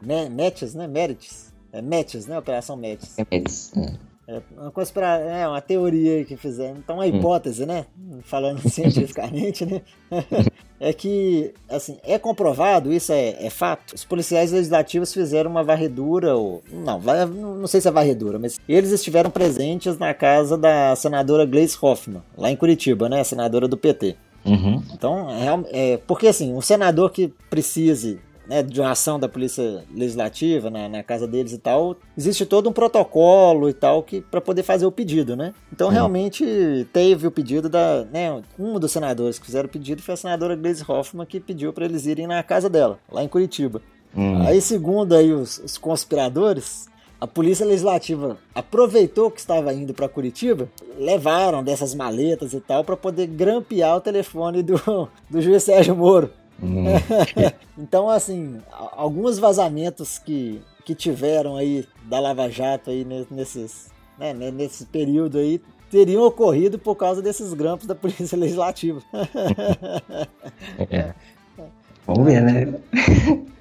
né? 0.00 0.28
Metis, 0.28 0.74
né? 0.74 0.86
Merites. 0.86 1.52
É 1.72 1.80
Metis, 1.80 2.26
né? 2.26 2.38
Operação 2.38 2.76
Metis. 2.76 3.16
Metis. 3.30 3.72
É. 3.76 4.10
É 4.30 4.40
uma, 4.56 4.70
conspira... 4.70 5.06
é 5.06 5.48
uma 5.48 5.60
teoria 5.60 6.24
que 6.24 6.36
fizeram. 6.36 6.76
Então, 6.76 6.96
uma 6.96 7.06
hipótese, 7.06 7.64
hum. 7.64 7.66
né? 7.66 7.86
Falando 8.22 8.60
cientificamente, 8.70 9.66
né? 9.66 9.82
é 10.78 10.92
que, 10.92 11.52
assim, 11.68 11.98
é 12.04 12.16
comprovado, 12.16 12.92
isso 12.92 13.12
é, 13.12 13.44
é, 13.44 13.50
fato. 13.50 13.92
Os 13.92 14.04
policiais 14.04 14.52
legislativos 14.52 15.12
fizeram 15.12 15.50
uma 15.50 15.64
varredura, 15.64 16.36
ou. 16.36 16.62
Não, 16.70 17.00
não 17.26 17.66
sei 17.66 17.80
se 17.80 17.88
é 17.88 17.90
varredura, 17.90 18.38
mas 18.38 18.60
eles 18.68 18.92
estiveram 18.92 19.32
presentes 19.32 19.98
na 19.98 20.14
casa 20.14 20.56
da 20.56 20.94
senadora 20.94 21.44
Gleisi 21.44 21.76
Hoffmann, 21.80 22.22
lá 22.38 22.52
em 22.52 22.56
Curitiba, 22.56 23.08
né? 23.08 23.24
Senadora 23.24 23.66
do 23.66 23.76
PT. 23.76 24.16
Uhum. 24.44 24.82
Então, 24.92 25.28
é, 25.30 25.92
é, 25.92 25.96
porque 25.98 26.26
assim, 26.26 26.54
um 26.54 26.60
senador 26.60 27.10
que 27.10 27.28
precise 27.48 28.18
né, 28.50 28.64
de 28.64 28.80
uma 28.80 28.90
ação 28.90 29.16
da 29.16 29.28
polícia 29.28 29.84
legislativa 29.94 30.68
na, 30.68 30.88
na, 30.88 31.04
casa 31.04 31.24
deles 31.24 31.52
e 31.52 31.58
tal, 31.58 31.96
existe 32.18 32.44
todo 32.44 32.68
um 32.68 32.72
protocolo 32.72 33.68
e 33.68 33.72
tal 33.72 34.02
que 34.02 34.20
para 34.20 34.40
poder 34.40 34.64
fazer 34.64 34.84
o 34.84 34.90
pedido, 34.90 35.36
né? 35.36 35.54
Então 35.72 35.86
uhum. 35.86 35.92
realmente 35.92 36.84
teve 36.92 37.28
o 37.28 37.30
pedido 37.30 37.68
da, 37.68 38.04
né, 38.12 38.42
um 38.58 38.80
dos 38.80 38.90
senadores 38.90 39.38
que 39.38 39.46
fizeram 39.46 39.66
o 39.66 39.70
pedido 39.70 40.02
foi 40.02 40.14
a 40.14 40.16
senadora 40.16 40.56
Gleisi 40.56 40.84
Hoffmann 40.86 41.26
que 41.26 41.38
pediu 41.38 41.72
para 41.72 41.84
eles 41.84 42.06
irem 42.06 42.26
na 42.26 42.42
casa 42.42 42.68
dela, 42.68 42.98
lá 43.08 43.22
em 43.22 43.28
Curitiba. 43.28 43.80
Uhum. 44.16 44.42
Aí 44.44 44.60
segundo 44.60 45.14
aí 45.14 45.32
os, 45.32 45.58
os 45.58 45.78
conspiradores, 45.78 46.88
a 47.20 47.26
polícia 47.26 47.66
legislativa 47.66 48.38
aproveitou 48.54 49.30
que 49.30 49.38
estava 49.38 49.74
indo 49.74 49.92
para 49.92 50.08
Curitiba, 50.08 50.70
levaram 50.96 51.62
dessas 51.62 51.94
maletas 51.94 52.54
e 52.54 52.60
tal 52.60 52.82
para 52.82 52.96
poder 52.96 53.26
grampear 53.26 53.96
o 53.96 54.00
telefone 54.00 54.62
do, 54.62 54.80
do 55.28 55.42
juiz 55.42 55.62
Sérgio 55.62 55.94
Moro. 55.94 56.30
Hum. 56.62 56.84
então, 57.76 58.08
assim, 58.08 58.58
alguns 58.92 59.38
vazamentos 59.38 60.18
que, 60.18 60.62
que 60.84 60.94
tiveram 60.94 61.56
aí 61.56 61.86
da 62.04 62.18
Lava 62.18 62.48
Jato 62.48 62.90
aí 62.90 63.06
nesses, 63.30 63.90
né, 64.18 64.32
nesse 64.32 64.86
período 64.86 65.38
aí 65.38 65.60
teriam 65.90 66.22
ocorrido 66.22 66.78
por 66.78 66.94
causa 66.94 67.20
desses 67.20 67.52
grampos 67.52 67.86
da 67.86 67.94
Polícia 67.94 68.38
Legislativa. 68.38 69.02
é. 70.90 71.12
Vamos 72.06 72.24
ver, 72.24 72.40
né? 72.42 72.74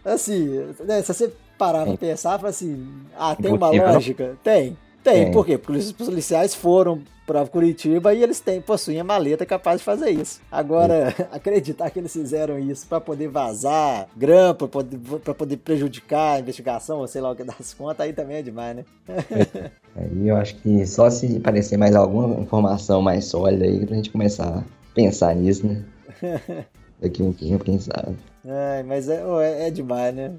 Assim, 0.06 0.48
né, 0.86 1.01
se 1.01 1.13
você 1.13 1.32
parar 1.60 1.86
pra 1.86 1.98
pensar, 1.98 2.38
fala 2.38 2.50
assim, 2.50 2.88
ah, 3.18 3.36
tem 3.36 3.51
uma 3.51 3.70
lógica? 3.70 4.38
Tem. 4.42 4.78
Tem, 5.04 5.25
tem. 5.25 5.32
por 5.32 5.46
quê? 5.46 5.58
Porque 5.58 5.80
os 5.80 5.92
policiais 5.92 6.56
foram 6.56 7.01
para 7.25 7.46
Curitiba 7.46 8.13
e 8.13 8.24
eles 8.24 8.39
têm, 8.39 8.60
possuem 8.60 9.00
a 9.00 9.04
maleta 9.04 9.46
capaz 9.46 9.80
de 9.80 9.86
fazer 9.86 10.10
isso. 10.10 10.42
Agora, 10.51 11.13
acreditar 11.32 11.89
que 11.92 12.00
eles 12.00 12.12
fizeram 12.12 12.58
isso 12.58 12.88
para 12.88 13.00
poder 13.00 13.28
vazar 13.28 14.08
grampo, 14.18 14.68
para 14.68 14.84
poder, 14.84 15.34
poder 15.36 15.58
prejudicar 15.58 16.38
a 16.38 16.39
investigação, 16.39 17.00
ou 17.00 17.08
sei 17.08 17.22
lá 17.22 17.32
o 17.32 17.36
que 17.36 17.44
das 17.44 17.74
contas, 17.74 18.01
aí 18.06 18.13
também 18.13 18.38
é 18.38 18.42
demais, 18.42 18.78
né? 18.78 18.86
aí 19.96 20.28
eu 20.28 20.36
acho 20.38 20.56
que 20.56 20.86
só 20.88 21.10
se 21.10 21.38
aparecer 21.38 21.78
mais 21.78 21.96
alguma 21.96 22.39
informação 22.42 23.01
mais 23.01 23.25
sólida 23.25 23.66
aí 23.66 23.86
pra 23.86 23.96
gente 23.96 24.10
começar 24.10 24.48
a 24.48 24.63
pensar 24.96 25.36
nisso, 25.36 25.68
né? 25.68 25.84
Daqui 27.00 27.24
um 27.24 27.32
tempo, 27.32 27.63
quem 27.63 27.80
sabe. 27.80 28.18
É, 28.46 28.84
mas 28.84 29.10
é, 29.10 29.22
é, 29.41 29.67
é 29.67 29.72
demais, 29.72 30.15
né? 30.15 30.31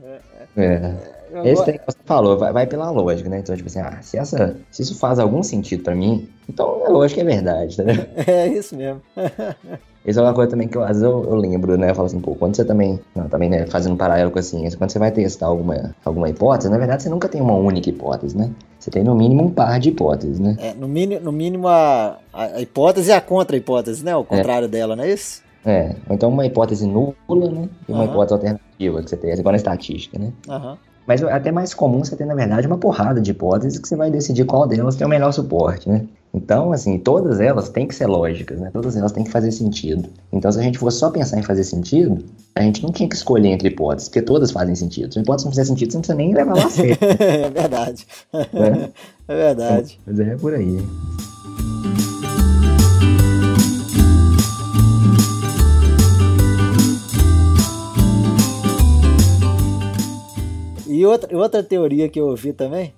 É. 0.57 0.63
é. 0.63 1.53
Esse 1.53 1.65
tem 1.65 1.79
que 1.79 1.85
você 1.87 1.99
falou, 2.05 2.39
vai, 2.39 2.53
vai, 2.53 2.67
pela 2.67 2.91
lógica, 2.91 3.29
né? 3.29 3.39
Então, 3.39 3.55
tipo 3.55 3.69
assim, 3.69 3.81
ah, 3.81 3.99
se, 4.01 4.17
essa, 4.17 4.57
se 4.71 4.83
isso 4.83 4.99
faz 4.99 5.19
algum 5.19 5.43
sentido 5.43 5.83
pra 5.83 5.95
mim, 5.95 6.29
então 6.49 6.83
é 6.87 6.89
lógico 6.89 7.21
que 7.21 7.27
é 7.27 7.35
verdade, 7.35 7.77
tá 7.77 7.85
É 8.27 8.49
isso 8.49 8.75
mesmo. 8.75 9.03
Isso 10.03 10.19
é 10.19 10.23
uma 10.23 10.33
coisa 10.33 10.51
também 10.51 10.67
que 10.67 10.79
eu, 10.79 10.83
às 10.83 10.89
vezes 10.89 11.03
eu, 11.03 11.25
eu, 11.25 11.35
lembro, 11.35 11.77
né? 11.77 11.91
Eu 11.91 11.95
falo 11.95 12.07
assim, 12.07 12.21
pô, 12.21 12.35
quando 12.35 12.57
você 12.57 12.65
também, 12.65 12.99
não, 13.15 13.29
também, 13.29 13.51
né, 13.51 13.67
fazendo 13.67 13.93
um 13.93 13.97
paralelo 13.99 14.31
com 14.31 14.39
a 14.39 14.43
ciência, 14.43 14.79
quando 14.79 14.91
você 14.91 14.99
vai 14.99 15.11
testar 15.11 15.47
alguma, 15.47 15.95
alguma 16.03 16.31
hipótese, 16.31 16.71
na 16.71 16.79
verdade 16.79 17.03
você 17.03 17.11
nunca 17.11 17.29
tem 17.29 17.39
uma 17.39 17.53
única 17.53 17.91
hipótese, 17.91 18.35
né? 18.35 18.51
Você 18.79 18.91
tem 18.91 19.05
no 19.05 19.15
mínimo 19.15 19.45
um 19.45 19.51
par 19.51 19.79
de 19.79 19.91
hipóteses, 19.91 20.39
né? 20.39 20.57
É, 20.59 20.73
no, 20.73 20.89
mínimo, 20.89 21.21
no 21.21 21.31
mínimo 21.31 21.69
a, 21.69 22.17
a 22.33 22.63
hipótese 22.63 23.11
e 23.11 23.13
a 23.13 23.21
contra-hipótese, 23.21 24.03
né? 24.03 24.17
O 24.17 24.25
contrário 24.25 24.65
é. 24.65 24.69
dela, 24.69 24.97
não 24.97 25.05
é 25.05 25.13
isso? 25.13 25.43
É, 25.65 25.95
ou 26.09 26.15
então 26.15 26.31
uma 26.31 26.47
hipótese 26.47 26.87
nula, 26.87 27.15
né? 27.51 27.69
E 27.89 27.93
uma 27.93 28.05
uhum. 28.05 28.11
hipótese 28.11 28.35
alternativa 28.35 29.03
que 29.03 29.11
você 29.11 29.17
tem, 29.17 29.33
igual 29.33 29.53
na 29.53 29.57
estatística, 29.57 30.19
né? 30.19 30.33
Uhum. 30.49 30.77
Mas 31.07 31.23
é 31.23 31.33
até 31.33 31.51
mais 31.51 31.75
comum 31.75 32.05
você 32.05 32.15
ter, 32.15 32.25
na 32.25 32.35
verdade, 32.35 32.67
uma 32.67 32.79
porrada 32.79 33.21
de 33.21 33.31
hipóteses 33.33 33.79
que 33.79 33.89
você 33.89 33.97
vai 33.97 34.11
decidir 34.11 34.45
qual 34.45 34.67
delas 34.67 34.97
tem 34.97 35.07
o 35.07 35.11
melhor 35.11 35.33
suporte, 35.33 35.89
né? 35.89 36.07
Então, 36.33 36.73
assim, 36.73 36.97
todas 36.99 37.41
elas 37.41 37.69
têm 37.69 37.89
que 37.89 37.95
ser 37.95 38.07
lógicas, 38.07 38.61
né? 38.61 38.71
Todas 38.73 38.97
elas 38.97 39.11
têm 39.11 39.25
que 39.25 39.31
fazer 39.31 39.51
sentido. 39.51 40.09
Então, 40.33 40.53
se 40.53 40.61
a 40.61 40.63
gente 40.63 40.79
fosse 40.79 40.99
só 40.99 41.11
pensar 41.11 41.39
em 41.39 41.43
fazer 41.43 41.65
sentido, 41.65 42.25
a 42.55 42.63
gente 42.63 42.83
não 42.83 42.93
tinha 42.93 43.09
que 43.09 43.17
escolher 43.17 43.49
entre 43.49 43.69
hipóteses, 43.69 44.09
porque 44.09 44.23
todas 44.23 44.53
fazem 44.53 44.77
sentido. 44.77 45.13
Se 45.13 45.19
a 45.19 45.23
hipótese 45.23 45.47
não 45.47 45.53
fizer 45.53 45.65
sentido, 45.65 45.91
você 45.91 45.97
não 45.97 46.03
precisa 46.03 46.17
nem 46.17 46.33
levar 46.33 46.55
lá 46.55 46.65
a 46.67 46.71
sério. 46.71 46.97
é 47.19 47.51
verdade. 47.51 48.07
É, 48.33 49.33
é 49.33 49.37
verdade. 49.37 50.01
Mas 50.07 50.21
é 50.21 50.37
por 50.37 50.55
aí. 50.55 50.79
E 61.01 61.07
outra, 61.07 61.35
outra 61.35 61.63
teoria 61.63 62.11
que 62.11 62.21
eu 62.21 62.27
ouvi 62.27 62.53
também, 62.53 62.93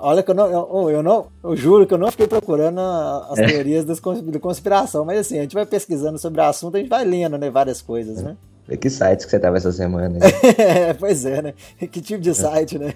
olha 0.00 0.22
que 0.22 0.30
eu 0.30 0.34
não, 0.34 0.46
eu, 0.46 0.90
eu 0.90 1.02
não, 1.02 1.26
eu 1.42 1.54
juro 1.54 1.86
que 1.86 1.92
eu 1.92 1.98
não 1.98 2.10
fiquei 2.10 2.26
procurando 2.26 2.80
as 2.80 3.40
é. 3.40 3.46
teorias 3.46 3.84
das, 3.84 4.00
de 4.00 4.38
conspiração, 4.38 5.04
mas 5.04 5.18
assim, 5.18 5.38
a 5.38 5.42
gente 5.42 5.52
vai 5.52 5.66
pesquisando 5.66 6.18
sobre 6.18 6.40
o 6.40 6.44
assunto, 6.44 6.76
a 6.76 6.80
gente 6.80 6.88
vai 6.88 7.04
lendo, 7.04 7.36
né, 7.36 7.50
várias 7.50 7.82
coisas, 7.82 8.22
né? 8.22 8.38
Que 8.80 8.88
sites 8.88 9.26
que 9.26 9.30
você 9.30 9.38
tava 9.38 9.58
essa 9.58 9.70
semana? 9.70 10.18
pois 10.98 11.26
é, 11.26 11.42
né? 11.42 11.54
Que 11.78 12.00
tipo 12.00 12.22
de 12.22 12.34
site, 12.34 12.78
né? 12.78 12.94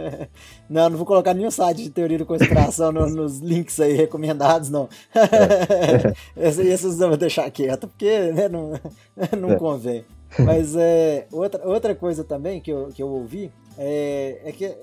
Não, 0.70 0.88
não 0.88 0.96
vou 0.96 1.04
colocar 1.04 1.34
nenhum 1.34 1.50
site 1.50 1.82
de 1.82 1.90
teoria 1.90 2.16
de 2.16 2.24
conspiração 2.24 2.90
no, 2.90 3.06
nos 3.10 3.40
links 3.40 3.78
aí 3.78 3.92
recomendados, 3.92 4.70
não. 4.70 4.88
É. 5.14 6.14
Esses 6.48 6.98
eu 6.98 7.08
vou 7.08 7.18
deixar 7.18 7.50
quieto, 7.50 7.86
porque 7.86 8.32
né, 8.32 8.48
não, 8.48 8.72
não 9.38 9.52
é. 9.52 9.56
convém. 9.56 10.02
Mas 10.44 10.74
é, 10.76 11.26
outra, 11.30 11.66
outra 11.68 11.94
coisa 11.94 12.24
também 12.24 12.60
que 12.60 12.70
eu, 12.70 12.88
que 12.88 13.02
eu 13.02 13.08
ouvi 13.08 13.52
é, 13.76 14.40
é 14.44 14.52
que 14.52 14.74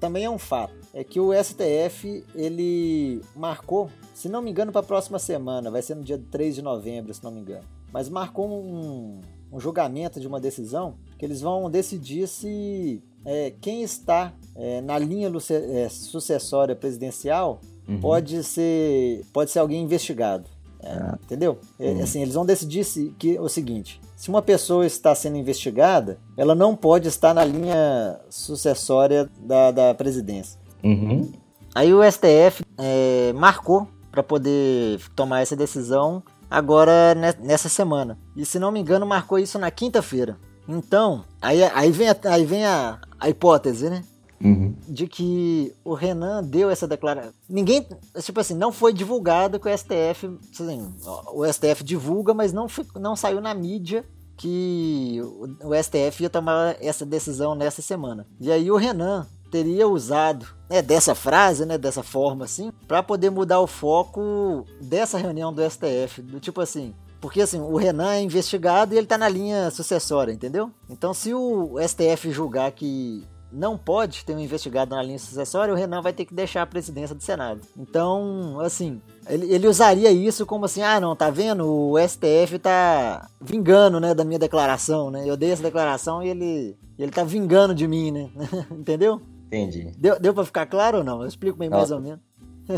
também 0.00 0.24
é 0.24 0.30
um 0.30 0.38
fato. 0.38 0.74
É 0.92 1.02
que 1.02 1.18
o 1.18 1.32
STF 1.32 2.24
ele 2.34 3.20
marcou, 3.34 3.90
se 4.14 4.28
não 4.28 4.42
me 4.42 4.50
engano, 4.50 4.72
para 4.72 4.80
a 4.80 4.84
próxima 4.84 5.18
semana, 5.18 5.70
vai 5.70 5.82
ser 5.82 5.94
no 5.94 6.02
dia 6.02 6.22
3 6.30 6.54
de 6.54 6.62
novembro, 6.62 7.12
se 7.12 7.22
não 7.22 7.30
me 7.30 7.40
engano. 7.40 7.64
Mas 7.92 8.08
marcou 8.08 8.48
um, 8.48 9.20
um 9.52 9.60
julgamento 9.60 10.20
de 10.20 10.26
uma 10.26 10.40
decisão 10.40 10.96
que 11.18 11.24
eles 11.24 11.40
vão 11.40 11.70
decidir 11.70 12.26
se 12.26 13.02
é, 13.24 13.52
quem 13.60 13.82
está 13.82 14.32
é, 14.54 14.80
na 14.80 14.98
linha 14.98 15.30
é, 15.50 15.88
sucessória 15.88 16.76
presidencial 16.76 17.60
uhum. 17.88 18.00
pode, 18.00 18.42
ser, 18.42 19.24
pode 19.32 19.50
ser 19.50 19.60
alguém 19.60 19.82
investigado. 19.82 20.48
É. 20.84 21.14
Entendeu? 21.24 21.58
É, 21.78 21.90
uhum. 21.90 22.02
Assim, 22.02 22.22
eles 22.22 22.34
vão 22.34 22.44
decidir 22.44 22.84
se, 22.84 23.14
que, 23.18 23.38
o 23.38 23.48
seguinte: 23.48 24.00
se 24.14 24.28
uma 24.28 24.42
pessoa 24.42 24.84
está 24.84 25.14
sendo 25.14 25.36
investigada, 25.36 26.18
ela 26.36 26.54
não 26.54 26.76
pode 26.76 27.08
estar 27.08 27.32
na 27.32 27.44
linha 27.44 28.20
sucessória 28.28 29.28
da, 29.40 29.70
da 29.70 29.94
presidência. 29.94 30.60
Uhum. 30.82 31.32
Aí 31.74 31.92
o 31.92 32.00
STF 32.04 32.62
é, 32.78 33.32
marcou 33.32 33.88
para 34.10 34.22
poder 34.22 35.00
tomar 35.16 35.40
essa 35.40 35.56
decisão 35.56 36.22
agora 36.48 37.14
nessa 37.40 37.68
semana. 37.68 38.16
E 38.36 38.44
se 38.44 38.58
não 38.58 38.70
me 38.70 38.78
engano, 38.78 39.04
marcou 39.04 39.38
isso 39.38 39.58
na 39.58 39.70
quinta-feira. 39.70 40.36
Então, 40.68 41.24
aí, 41.42 41.62
aí 41.62 41.90
vem, 41.90 42.08
a, 42.08 42.16
aí 42.26 42.44
vem 42.44 42.64
a, 42.64 43.00
a 43.18 43.28
hipótese, 43.28 43.90
né? 43.90 44.02
Uhum. 44.42 44.74
de 44.88 45.06
que 45.06 45.72
o 45.84 45.94
Renan 45.94 46.42
deu 46.42 46.68
essa 46.68 46.86
declaração. 46.86 47.32
Ninguém, 47.48 47.86
tipo 48.20 48.40
assim, 48.40 48.54
não 48.54 48.72
foi 48.72 48.92
divulgado 48.92 49.58
que 49.58 49.68
o 49.68 49.78
STF, 49.78 50.38
assim, 50.52 50.92
o 51.32 51.44
STF 51.50 51.82
divulga, 51.82 52.34
mas 52.34 52.52
não, 52.52 52.68
foi, 52.68 52.84
não 52.96 53.16
saiu 53.16 53.40
na 53.40 53.54
mídia 53.54 54.04
que 54.36 55.20
o 55.62 55.74
STF 55.74 56.22
ia 56.22 56.30
tomar 56.30 56.76
essa 56.80 57.06
decisão 57.06 57.54
nessa 57.54 57.80
semana. 57.80 58.26
E 58.40 58.50
aí 58.50 58.70
o 58.70 58.76
Renan 58.76 59.26
teria 59.50 59.86
usado 59.86 60.46
né, 60.68 60.82
dessa 60.82 61.14
frase, 61.14 61.64
né, 61.64 61.78
dessa 61.78 62.02
forma 62.02 62.44
assim, 62.44 62.72
para 62.88 63.02
poder 63.02 63.30
mudar 63.30 63.60
o 63.60 63.66
foco 63.66 64.66
dessa 64.80 65.16
reunião 65.16 65.52
do 65.52 65.62
STF, 65.62 66.22
do 66.22 66.40
tipo 66.40 66.60
assim, 66.60 66.92
porque 67.20 67.40
assim, 67.40 67.60
o 67.60 67.76
Renan 67.76 68.14
é 68.14 68.22
investigado 68.22 68.94
e 68.94 68.98
ele 68.98 69.06
tá 69.06 69.16
na 69.16 69.28
linha 69.28 69.70
sucessória, 69.70 70.32
entendeu? 70.32 70.70
Então 70.90 71.14
se 71.14 71.32
o 71.32 71.76
STF 71.80 72.30
julgar 72.30 72.72
que 72.72 73.26
não 73.54 73.78
pode 73.78 74.24
ter 74.24 74.34
um 74.34 74.40
investigado 74.40 74.94
na 74.94 75.02
linha 75.02 75.18
sucessória, 75.18 75.72
o 75.72 75.76
Renan 75.76 76.02
vai 76.02 76.12
ter 76.12 76.24
que 76.24 76.34
deixar 76.34 76.62
a 76.62 76.66
presidência 76.66 77.14
do 77.14 77.22
Senado. 77.22 77.60
Então, 77.78 78.58
assim, 78.60 79.00
ele, 79.28 79.52
ele, 79.52 79.68
usaria 79.68 80.10
isso 80.10 80.44
como 80.44 80.64
assim, 80.64 80.82
ah, 80.82 80.98
não, 81.00 81.14
tá 81.14 81.30
vendo? 81.30 81.64
O 81.66 81.94
STF 81.98 82.58
tá 82.58 83.28
vingando, 83.40 84.00
né, 84.00 84.12
da 84.12 84.24
minha 84.24 84.38
declaração, 84.38 85.10
né? 85.10 85.22
Eu 85.24 85.36
dei 85.36 85.52
essa 85.52 85.62
declaração 85.62 86.22
e 86.22 86.28
ele, 86.28 86.76
ele 86.98 87.12
tá 87.12 87.22
vingando 87.22 87.74
de 87.74 87.86
mim, 87.86 88.10
né? 88.10 88.28
Entendeu? 88.70 89.22
Entendi. 89.46 89.92
Deu, 89.96 90.18
deu 90.18 90.34
pra 90.34 90.44
ficar 90.44 90.66
claro 90.66 90.98
ou 90.98 91.04
não? 91.04 91.22
Eu 91.22 91.28
explico 91.28 91.56
bem 91.56 91.70
mais 91.70 91.90
ou 91.90 92.00
menos. 92.00 92.20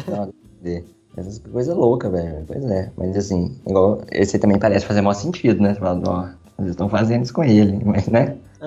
não, 0.06 0.32
entendi. 0.60 0.84
Essas 1.16 1.38
coisas 1.38 1.74
loucas, 1.74 2.12
velho. 2.12 2.44
Pois 2.46 2.62
é. 2.66 2.92
Mas 2.94 3.16
assim, 3.16 3.58
igual, 3.66 4.02
esse 4.12 4.38
também 4.38 4.58
parece 4.58 4.84
fazer 4.84 5.00
maior 5.00 5.14
sentido, 5.14 5.62
né? 5.62 5.72
Você 5.72 5.80
fala, 5.80 6.36
Eles 6.58 6.70
estão 6.70 6.88
fazendo 6.88 7.22
isso 7.22 7.32
com 7.32 7.44
ele, 7.44 7.80
mas 7.84 8.06
né? 8.06 8.36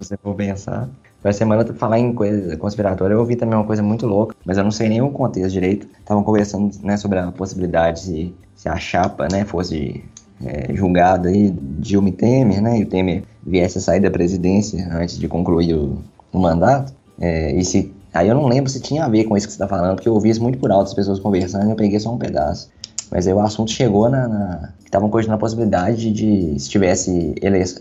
Se 0.00 0.08
você 0.08 0.16
for 0.16 0.34
pensar. 0.34 0.88
Essa 1.24 1.38
semana, 1.38 1.64
falar 1.74 2.00
em 2.00 2.12
coisa 2.12 2.56
conspiratória, 2.56 3.14
eu 3.14 3.20
ouvi 3.20 3.36
também 3.36 3.56
uma 3.56 3.64
coisa 3.64 3.82
muito 3.82 4.06
louca, 4.06 4.34
mas 4.44 4.58
eu 4.58 4.64
não 4.64 4.72
sei 4.72 4.88
nem 4.88 5.00
o 5.00 5.10
contexto 5.10 5.52
direito. 5.52 5.86
Estavam 6.00 6.24
conversando 6.24 6.70
né, 6.82 6.96
sobre 6.96 7.20
a 7.20 7.30
possibilidade 7.30 8.04
de 8.04 8.34
se 8.56 8.68
a 8.68 8.76
chapa 8.76 9.28
né, 9.30 9.44
fosse 9.44 10.04
é, 10.44 10.74
julgada 10.74 11.28
aí, 11.28 11.50
Dilma 11.78 12.08
e 12.08 12.12
Temer, 12.12 12.60
né, 12.60 12.78
e 12.78 12.82
o 12.82 12.86
Temer 12.86 13.22
viesse 13.46 13.78
a 13.78 13.80
sair 13.80 14.00
da 14.00 14.10
presidência 14.10 14.88
antes 14.92 15.16
de 15.16 15.28
concluir 15.28 15.74
o, 15.74 15.98
o 16.32 16.38
mandato. 16.38 16.92
É, 17.20 17.52
e 17.52 17.64
se, 17.64 17.92
aí 18.12 18.28
eu 18.28 18.34
não 18.34 18.46
lembro 18.48 18.68
se 18.68 18.80
tinha 18.80 19.04
a 19.04 19.08
ver 19.08 19.24
com 19.24 19.36
isso 19.36 19.46
que 19.46 19.52
você 19.52 19.62
está 19.62 19.68
falando, 19.68 19.94
porque 19.94 20.08
eu 20.08 20.14
ouvi 20.14 20.30
isso 20.30 20.42
muito 20.42 20.58
por 20.58 20.72
alto, 20.72 20.88
as 20.88 20.94
pessoas 20.94 21.20
conversando, 21.20 21.68
e 21.68 21.70
eu 21.70 21.76
peguei 21.76 22.00
só 22.00 22.12
um 22.12 22.18
pedaço. 22.18 22.68
Mas 23.12 23.26
aí 23.26 23.34
o 23.34 23.40
assunto 23.40 23.70
chegou 23.70 24.08
na. 24.08 24.26
na 24.26 24.72
que 24.78 24.88
estavam 24.88 25.10
cogitando 25.10 25.36
a 25.36 25.38
possibilidade 25.38 26.10
de, 26.10 26.58
se 26.58 26.68
tivesse 26.70 27.34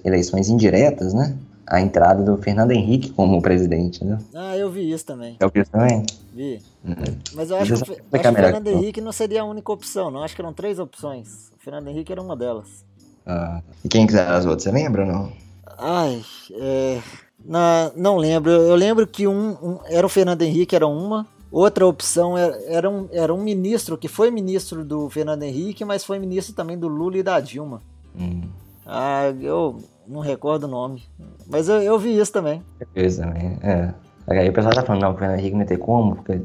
eleições 0.04 0.50
indiretas, 0.50 1.14
né? 1.14 1.38
A 1.66 1.80
entrada 1.80 2.22
do 2.22 2.38
Fernando 2.38 2.72
Henrique 2.72 3.12
como 3.12 3.42
presidente, 3.42 4.04
né? 4.04 4.20
Ah, 4.36 4.58
eu 4.58 4.70
vi 4.70 4.92
isso 4.92 5.06
também. 5.06 5.38
Eu 5.40 5.50
vi 5.50 5.62
isso 5.62 5.72
também? 5.72 6.06
Vi. 6.34 6.62
Uhum. 6.84 6.96
Mas 7.34 7.50
eu 7.50 7.58
acho, 7.58 7.68
que, 7.68 7.74
acho 7.74 7.86
que 7.86 8.02
o 8.02 8.34
Fernando 8.34 8.68
Henrique 8.68 9.00
não 9.00 9.14
seria 9.14 9.42
a 9.42 9.46
única 9.46 9.72
opção, 9.72 10.12
não. 10.12 10.22
Acho 10.22 10.36
que 10.36 10.42
eram 10.42 10.52
três 10.52 10.80
opções. 10.80 11.50
O 11.58 11.64
Fernando 11.64 11.88
Henrique 11.88 12.12
era 12.12 12.22
uma 12.22 12.36
delas. 12.36 12.84
Ah. 13.26 13.62
E 13.86 13.88
quem 13.88 14.06
quiser 14.06 14.28
as 14.28 14.46
outras, 14.46 14.64
você 14.64 14.72
lembra 14.72 15.04
ou 15.04 15.08
não? 15.08 15.32
Ai, 15.78 16.22
é. 16.52 17.00
Não, 17.46 17.92
não 17.96 18.18
lembro. 18.18 18.52
Eu 18.52 18.76
lembro 18.76 19.08
que 19.08 19.28
um, 19.28 19.52
um, 19.52 19.80
era 19.86 20.06
o 20.06 20.10
Fernando 20.10 20.42
Henrique, 20.42 20.76
era 20.76 20.88
uma. 20.88 21.26
Outra 21.52 21.86
opção 21.86 22.38
era, 22.38 22.58
era, 22.66 22.90
um, 22.90 23.10
era 23.12 23.34
um 23.34 23.44
ministro 23.44 23.98
que 23.98 24.08
foi 24.08 24.32
ministro 24.32 24.86
do 24.86 25.10
Fernando 25.10 25.44
Henrique, 25.44 25.84
mas 25.84 26.06
foi 26.06 26.18
ministro 26.18 26.56
também 26.56 26.78
do 26.78 26.88
Lula 26.88 27.18
e 27.18 27.24
da 27.24 27.40
Dilma. 27.42 27.82
Hum. 28.18 28.44
Ah, 28.86 29.34
eu 29.42 29.78
não 30.08 30.22
recordo 30.22 30.64
o 30.64 30.70
nome. 30.70 31.04
Mas 31.50 31.68
eu, 31.68 31.82
eu 31.82 32.00
vi 32.00 32.18
isso 32.18 32.32
também. 32.32 32.64
Isso 32.96 33.20
também, 33.20 33.58
é. 33.62 33.94
Aí 34.28 34.50
o 34.50 34.54
pessoal 34.54 34.74
tá 34.74 34.84
falando, 34.84 35.02
não, 35.02 35.14
o 35.14 35.18
Fernando 35.18 35.40
Henrique 35.40 35.58
não 35.58 35.66
ter 35.66 35.78
como, 35.78 36.16
porque 36.16 36.42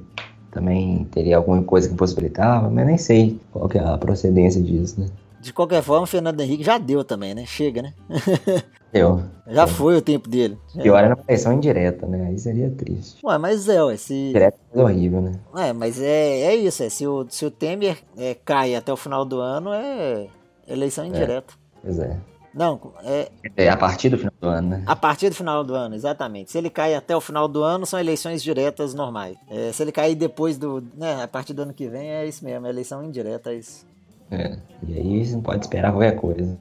também 0.50 1.04
teria 1.12 1.36
alguma 1.36 1.62
coisa 1.62 1.88
que 1.88 1.94
possibilitava, 1.94 2.68
mas 2.68 2.86
nem 2.86 2.98
sei 2.98 3.38
qual 3.52 3.68
que 3.68 3.78
é 3.78 3.84
a 3.84 3.96
procedência 3.96 4.60
disso, 4.60 5.00
né? 5.00 5.06
De 5.40 5.52
qualquer 5.52 5.82
forma, 5.82 6.02
o 6.02 6.06
Fernando 6.06 6.40
Henrique 6.40 6.64
já 6.64 6.78
deu 6.78 7.04
também, 7.04 7.34
né? 7.34 7.44
Chega, 7.46 7.82
né? 7.82 7.94
Deu. 8.92 9.22
Já 9.48 9.66
foi 9.66 9.96
o 9.96 10.02
tempo 10.02 10.28
dele. 10.28 10.58
Pior 10.74 10.98
era 10.98 11.14
uma 11.14 11.24
eleição 11.28 11.52
indireta, 11.52 12.06
né? 12.06 12.26
Aí 12.28 12.38
seria 12.38 12.70
triste. 12.70 13.24
Ué, 13.24 13.38
mas 13.38 13.68
é, 13.68 13.82
ué, 13.82 13.96
se... 13.96 14.32
Direto 14.32 14.58
é 14.74 14.82
horrível, 14.82 15.20
né? 15.20 15.32
É, 15.56 15.72
mas 15.72 16.00
é, 16.00 16.40
é 16.42 16.56
isso, 16.56 16.82
é, 16.82 16.88
se, 16.88 17.06
o, 17.06 17.26
se 17.28 17.44
o 17.44 17.50
Temer 17.50 17.98
é, 18.16 18.34
cai 18.34 18.74
até 18.74 18.92
o 18.92 18.96
final 18.96 19.24
do 19.24 19.40
ano, 19.40 19.72
é 19.72 20.26
eleição 20.66 21.04
é. 21.04 21.08
indireta. 21.08 21.54
É, 21.54 21.78
pois 21.82 21.98
é. 21.98 22.16
Não, 22.52 22.80
é... 23.04 23.28
É 23.54 23.68
a 23.68 23.76
partir 23.76 24.08
do 24.08 24.16
final 24.16 24.32
do 24.40 24.48
ano, 24.48 24.68
né? 24.70 24.82
A 24.86 24.96
partir 24.96 25.28
do 25.28 25.34
final 25.34 25.62
do 25.62 25.74
ano, 25.74 25.94
exatamente. 25.94 26.50
Se 26.50 26.56
ele 26.56 26.70
cai 26.70 26.94
até 26.94 27.14
o 27.14 27.20
final 27.20 27.46
do 27.46 27.62
ano, 27.62 27.84
são 27.84 28.00
eleições 28.00 28.42
diretas 28.42 28.94
normais. 28.94 29.36
É, 29.48 29.70
se 29.72 29.82
ele 29.82 29.92
cair 29.92 30.14
depois 30.14 30.56
do... 30.56 30.82
Né, 30.96 31.22
a 31.22 31.28
partir 31.28 31.52
do 31.52 31.62
ano 31.62 31.74
que 31.74 31.86
vem, 31.86 32.08
é 32.08 32.26
isso 32.26 32.42
mesmo, 32.44 32.66
é 32.66 32.70
eleição 32.70 33.04
indireta, 33.04 33.50
é 33.50 33.56
isso. 33.56 33.86
É, 34.30 34.58
e 34.88 34.94
aí 34.94 35.24
você 35.24 35.34
não 35.34 35.42
pode 35.42 35.66
esperar 35.66 35.92
qualquer 35.92 36.16
coisa. 36.16 36.58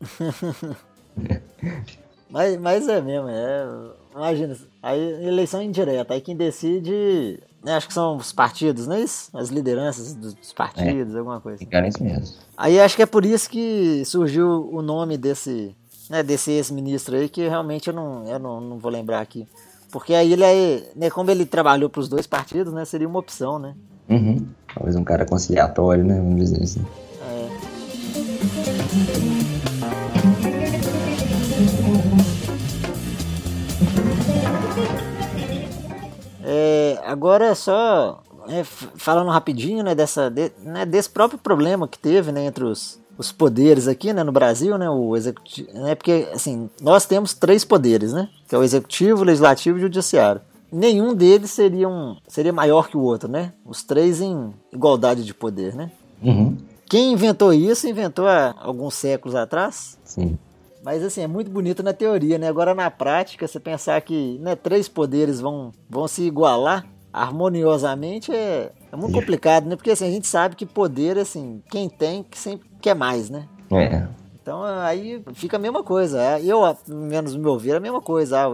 mas, 2.30 2.56
mas 2.58 2.88
é 2.88 3.00
mesmo, 3.00 3.28
é. 3.28 3.66
Imagina, 4.14 4.56
aí 4.82 5.26
eleição 5.26 5.62
indireta, 5.62 6.14
aí 6.14 6.20
quem 6.20 6.36
decide. 6.36 7.40
Né, 7.64 7.74
acho 7.76 7.86
que 7.86 7.94
são 7.94 8.16
os 8.16 8.32
partidos, 8.32 8.88
não 8.88 8.96
é 8.96 9.02
isso? 9.02 9.30
As 9.32 9.48
lideranças 9.48 10.14
dos 10.14 10.52
partidos, 10.52 11.14
é, 11.14 11.18
alguma 11.18 11.40
coisa. 11.40 11.58
Ficaram 11.58 11.86
isso 11.86 12.02
mesmo. 12.02 12.36
Aí 12.56 12.80
acho 12.80 12.96
que 12.96 13.02
é 13.02 13.06
por 13.06 13.24
isso 13.24 13.48
que 13.48 14.04
surgiu 14.04 14.68
o 14.72 14.82
nome 14.82 15.16
desse, 15.16 15.74
né, 16.10 16.24
desse 16.24 16.50
ex-ministro 16.50 17.14
aí, 17.14 17.28
que 17.28 17.46
realmente 17.46 17.86
eu 17.88 17.94
não, 17.94 18.26
eu 18.26 18.38
não, 18.38 18.60
não 18.60 18.78
vou 18.78 18.90
lembrar 18.90 19.20
aqui. 19.20 19.46
Porque 19.92 20.12
aí 20.12 20.32
ele 20.32 20.42
é, 20.42 20.90
né, 20.96 21.08
como 21.08 21.30
ele 21.30 21.46
trabalhou 21.46 21.88
para 21.88 22.00
os 22.00 22.08
dois 22.08 22.26
partidos, 22.26 22.72
né, 22.72 22.84
seria 22.84 23.06
uma 23.06 23.20
opção, 23.20 23.58
né? 23.60 23.74
Uhum. 24.08 24.44
Talvez 24.74 24.96
um 24.96 25.04
cara 25.04 25.24
conciliatório, 25.24 26.04
né? 26.04 26.16
Vamos 26.16 26.36
dizer 26.36 26.62
assim. 26.62 26.84
Agora 37.12 37.46
é 37.46 37.54
só 37.54 38.22
é, 38.48 38.64
falando 38.64 39.30
rapidinho 39.30 39.84
né, 39.84 39.94
dessa, 39.94 40.30
de, 40.30 40.50
né, 40.58 40.84
desse 40.84 41.10
próprio 41.10 41.38
problema 41.38 41.86
que 41.86 41.98
teve 41.98 42.32
né, 42.32 42.46
entre 42.46 42.64
os, 42.64 43.00
os 43.16 43.30
poderes 43.30 43.86
aqui 43.86 44.12
né, 44.12 44.22
no 44.22 44.32
Brasil, 44.32 44.76
né, 44.78 44.88
o 44.88 45.16
executivo, 45.16 45.72
né, 45.74 45.94
porque 45.94 46.28
assim 46.32 46.68
nós 46.80 47.06
temos 47.06 47.34
três 47.34 47.64
poderes, 47.64 48.12
né, 48.12 48.28
que 48.48 48.54
é 48.54 48.58
o 48.58 48.62
executivo, 48.62 49.22
o 49.22 49.24
legislativo 49.24 49.78
e 49.78 49.80
o 49.80 49.82
judiciário. 49.82 50.40
Nenhum 50.72 51.14
deles 51.14 51.50
seria, 51.50 51.86
um, 51.86 52.16
seria 52.26 52.52
maior 52.52 52.88
que 52.88 52.96
o 52.96 53.02
outro, 53.02 53.28
né? 53.28 53.52
Os 53.62 53.82
três 53.82 54.22
em 54.22 54.54
igualdade 54.72 55.22
de 55.22 55.34
poder, 55.34 55.74
né? 55.74 55.90
Uhum. 56.22 56.56
Quem 56.86 57.12
inventou 57.12 57.52
isso 57.52 57.86
inventou 57.86 58.26
há 58.26 58.54
alguns 58.58 58.94
séculos 58.94 59.34
atrás. 59.34 59.98
Sim. 60.02 60.38
Mas 60.82 61.04
assim, 61.04 61.20
é 61.20 61.26
muito 61.26 61.50
bonito 61.50 61.82
na 61.82 61.92
teoria, 61.92 62.38
né? 62.38 62.48
Agora 62.48 62.74
na 62.74 62.90
prática, 62.90 63.46
você 63.46 63.60
pensar 63.60 64.00
que 64.00 64.38
né, 64.40 64.56
três 64.56 64.88
poderes 64.88 65.40
vão, 65.40 65.72
vão 65.90 66.08
se 66.08 66.22
igualar 66.22 66.86
harmoniosamente 67.12 68.32
é, 68.32 68.70
é 68.90 68.96
muito 68.96 69.12
complicado, 69.12 69.68
né? 69.68 69.76
Porque 69.76 69.90
assim, 69.90 70.06
a 70.06 70.10
gente 70.10 70.26
sabe 70.26 70.56
que 70.56 70.64
poder, 70.64 71.18
assim, 71.18 71.62
quem 71.70 71.88
tem 71.88 72.22
que 72.22 72.38
sempre 72.38 72.68
quer 72.80 72.94
mais, 72.94 73.28
né? 73.28 73.46
É. 73.70 74.06
Então 74.40 74.62
aí 74.62 75.22
fica 75.34 75.56
a 75.56 75.60
mesma 75.60 75.82
coisa. 75.82 76.20
É, 76.20 76.42
eu, 76.44 76.60
menos 76.88 77.34
no 77.34 77.42
meu 77.42 77.58
ver, 77.58 77.74
é 77.74 77.76
a 77.76 77.80
mesma 77.80 78.00
coisa. 78.00 78.38
Ah, 78.38 78.50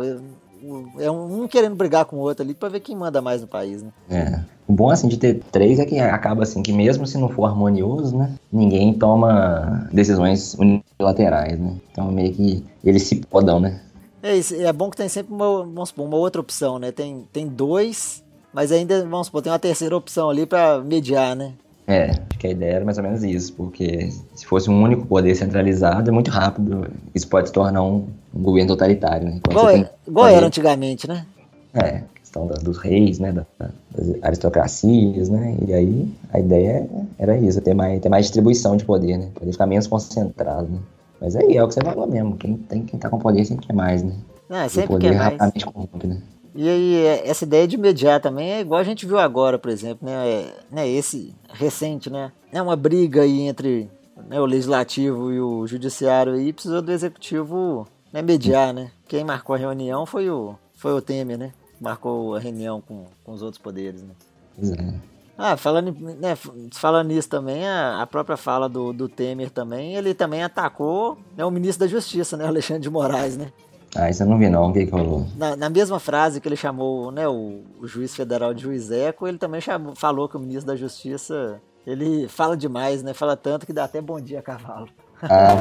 é 0.99 1.11
um 1.11 1.47
querendo 1.47 1.77
brigar 1.77 2.05
com 2.05 2.17
o 2.17 2.21
outro 2.21 2.43
ali 2.43 2.53
para 2.53 2.69
ver 2.69 2.81
quem 2.81 2.97
manda 2.97 3.23
mais 3.23 3.41
no 3.41 3.47
país, 3.47 3.83
né? 3.83 3.91
É. 4.11 4.41
O 4.67 4.73
bom, 4.73 4.91
assim, 4.91 5.09
de 5.09 5.17
ter 5.17 5.41
três 5.51 5.79
é 5.79 5.87
que 5.87 5.99
acaba, 5.99 6.43
assim, 6.43 6.63
que 6.63 6.73
mesmo 6.73 7.07
se 7.07 7.17
não 7.17 7.29
for 7.29 7.47
harmonioso, 7.47 8.17
né? 8.17 8.35
Ninguém 8.53 8.93
toma 8.93 9.89
decisões 9.93 10.55
unilaterais, 10.55 11.59
né? 11.59 11.77
Então, 11.91 12.11
meio 12.13 12.35
que 12.35 12.65
eles 12.85 13.05
se 13.05 13.17
podam, 13.17 13.61
né? 13.61 13.81
É 14.23 14.37
isso. 14.37 14.55
É 14.55 14.73
bom 14.73 14.91
que 14.91 14.97
tem 14.97 15.09
sempre 15.09 15.33
uma, 15.33 15.65
vamos 15.65 15.89
supor, 15.89 16.07
uma 16.07 16.17
outra 16.17 16.41
opção, 16.41 16.79
né? 16.79 16.93
Tem, 16.93 17.27
tem 17.33 17.47
dois, 17.47 18.23
mas 18.59 18.73
ainda, 18.73 19.05
vamos 19.05 19.29
supor, 19.29 19.41
tem 19.41 19.53
uma 19.53 19.59
terceira 19.61 19.97
opção 19.97 20.29
ali 20.29 20.45
para 20.45 20.81
mediar, 20.81 21.37
né? 21.37 21.53
É, 21.87 22.11
acho 22.11 22.41
que 22.41 22.49
a 22.49 22.51
ideia 22.51 22.73
era 22.73 22.85
mais 22.85 22.99
ou 22.99 23.05
menos 23.05 23.23
isso, 23.23 23.53
porque 23.53 24.11
se 24.35 24.45
fosse 24.45 24.69
um 24.69 24.83
único 24.83 25.07
poder 25.07 25.33
centralizado, 25.37 26.11
é 26.11 26.13
muito 26.13 26.29
rápido. 26.29 26.91
Isso 27.15 27.29
pode 27.29 27.47
se 27.47 27.53
tornar 27.53 27.85
um, 27.85 28.09
um 28.35 28.43
governo 28.43 28.71
totalitário, 28.71 29.29
né? 29.29 29.41
igual, 29.49 29.71
é, 29.71 29.89
igual 30.05 30.27
era 30.27 30.45
antigamente, 30.45 31.07
né? 31.07 31.25
É, 31.73 32.03
questão 32.17 32.49
da, 32.49 32.57
dos 32.57 32.79
reis, 32.79 33.21
né? 33.21 33.31
Da, 33.31 33.47
das 33.61 34.25
aristocracias, 34.25 35.29
né? 35.29 35.57
E 35.65 35.73
aí 35.73 36.13
a 36.33 36.41
ideia 36.41 36.85
era 37.17 37.39
isso, 37.39 37.61
ter 37.61 37.75
mais, 37.75 38.01
ter 38.01 38.09
mais 38.09 38.25
distribuição 38.25 38.77
de 38.77 38.85
poder, 38.85 39.19
né? 39.19 39.29
Poder 39.37 39.53
ficar 39.53 39.69
menos 39.69 39.87
concentrado, 39.87 40.67
né? 40.69 40.81
Mas 41.21 41.37
aí 41.37 41.57
é 41.57 41.63
o 41.63 41.69
que 41.69 41.75
você 41.75 41.81
falou 41.81 42.09
mesmo, 42.09 42.37
quem, 42.37 42.57
tem, 42.57 42.83
quem 42.83 42.99
tá 42.99 43.09
com 43.09 43.21
poder 43.21 43.45
sempre 43.45 43.69
quer 43.69 43.73
mais, 43.73 44.03
né? 44.03 44.15
Ah, 44.51 44.69
sempre 44.69 44.87
o 44.87 44.89
poder 44.95 45.11
quer 45.11 45.17
mais. 45.17 45.25
rapidamente 45.27 45.65
corrompe, 45.65 46.07
né? 46.09 46.19
E 46.61 46.69
aí, 46.69 46.97
é, 46.97 47.29
essa 47.29 47.45
ideia 47.45 47.69
de 47.69 47.77
mediar 47.77 48.21
também 48.21 48.51
é 48.51 48.61
igual 48.61 48.81
a 48.81 48.85
gente 48.85 49.07
viu 49.07 49.17
agora, 49.17 49.57
por 49.61 49.71
exemplo, 49.71 50.05
né? 50.05 50.29
É, 50.29 50.55
né 50.69 50.89
esse 50.89 51.33
recente, 51.51 52.11
né? 52.11 52.33
É 52.53 52.61
uma 52.61 52.75
briga 52.75 53.23
aí 53.23 53.43
entre 53.43 53.89
né, 54.27 54.41
o 54.41 54.45
legislativo 54.45 55.33
e 55.33 55.41
o 55.41 55.69
judiciário 55.69 56.33
aí, 56.33 56.53
precisou 56.53 56.83
do 56.83 56.91
executivo 56.91 57.87
né, 58.13 58.23
mediar, 58.23 58.75
né? 58.75 58.91
Quem 59.07 59.23
marcou 59.23 59.55
a 59.55 59.59
reunião 59.59 60.05
foi 60.05 60.29
o, 60.31 60.57
foi 60.75 60.93
o 60.95 61.01
Temer, 61.01 61.39
né? 61.39 61.53
Marcou 61.81 62.35
a 62.35 62.41
reunião 62.41 62.81
com, 62.81 63.07
com 63.23 63.31
os 63.31 63.41
outros 63.41 63.63
poderes, 63.63 64.03
né? 64.03 64.15
É. 64.61 64.95
Ah, 65.39 65.57
falando, 65.57 65.93
né, 66.17 66.37
falando 66.73 67.07
nisso 67.07 67.29
também, 67.29 67.69
a, 67.69 68.03
a 68.03 68.07
própria 68.09 68.37
fala 68.37 68.69
do, 68.69 68.93
do 68.93 69.09
Temer 69.09 69.51
também, 69.51 69.95
ele 69.95 70.13
também 70.13 70.43
atacou 70.43 71.17
né, 71.37 71.45
o 71.45 71.53
ministro 71.53 71.87
da 71.87 71.89
Justiça, 71.89 72.37
né, 72.37 72.49
Alexandre 72.49 72.83
de 72.83 72.91
Moraes, 72.91 73.37
né? 73.37 73.53
Ah, 73.99 74.09
isso 74.09 74.23
eu 74.23 74.29
não 74.29 74.39
vi 74.39 74.49
não, 74.49 74.71
o 74.71 74.73
que, 74.73 74.87
que 74.87 74.93
rolou? 74.93 75.27
Na, 75.37 75.57
na 75.57 75.69
mesma 75.69 75.99
frase 75.99 76.41
que 76.41 76.47
ele 76.47 76.55
chamou 76.55 77.11
né, 77.11 77.27
o, 77.27 77.63
o 77.81 77.87
juiz 77.89 78.15
federal 78.15 78.55
de 78.55 78.63
juiz 78.63 78.93
eco, 78.93 79.27
ele 79.27 79.39
também 79.39 79.61
chamou, 79.61 79.93
falou 79.97 80.29
que 80.29 80.37
o 80.37 80.41
ministro 80.41 80.69
da 80.69 80.77
Justiça, 80.77 81.61
ele 81.85 82.29
fala 82.29 82.57
demais, 82.57 83.03
né? 83.03 83.13
Fala 83.13 83.37
tanto 83.37 83.67
que 83.67 83.73
dá 83.73 83.85
até 83.85 84.01
bom 84.01 84.21
dia 84.21 84.39
a 84.39 84.43
cavalo. 84.43 84.87
Ah, 85.21 85.57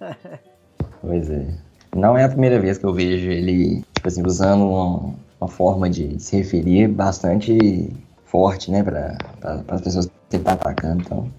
não. 0.00 0.08
pois 1.00 1.30
é. 1.30 1.54
Não 1.94 2.18
é 2.18 2.24
a 2.24 2.28
primeira 2.28 2.58
vez 2.58 2.78
que 2.78 2.84
eu 2.84 2.92
vejo 2.92 3.30
ele, 3.30 3.84
tipo 3.94 4.08
assim, 4.08 4.26
usando 4.26 4.64
uma, 4.64 5.14
uma 5.40 5.48
forma 5.48 5.88
de 5.88 6.18
se 6.18 6.36
referir 6.36 6.88
bastante 6.88 7.92
forte, 8.24 8.72
né, 8.72 8.82
para 8.82 9.16
as 9.68 9.80
pessoas 9.80 10.06
que 10.06 10.12
ele 10.32 10.42
está 10.42 10.54
atacando, 10.54 11.02
então 11.02 11.30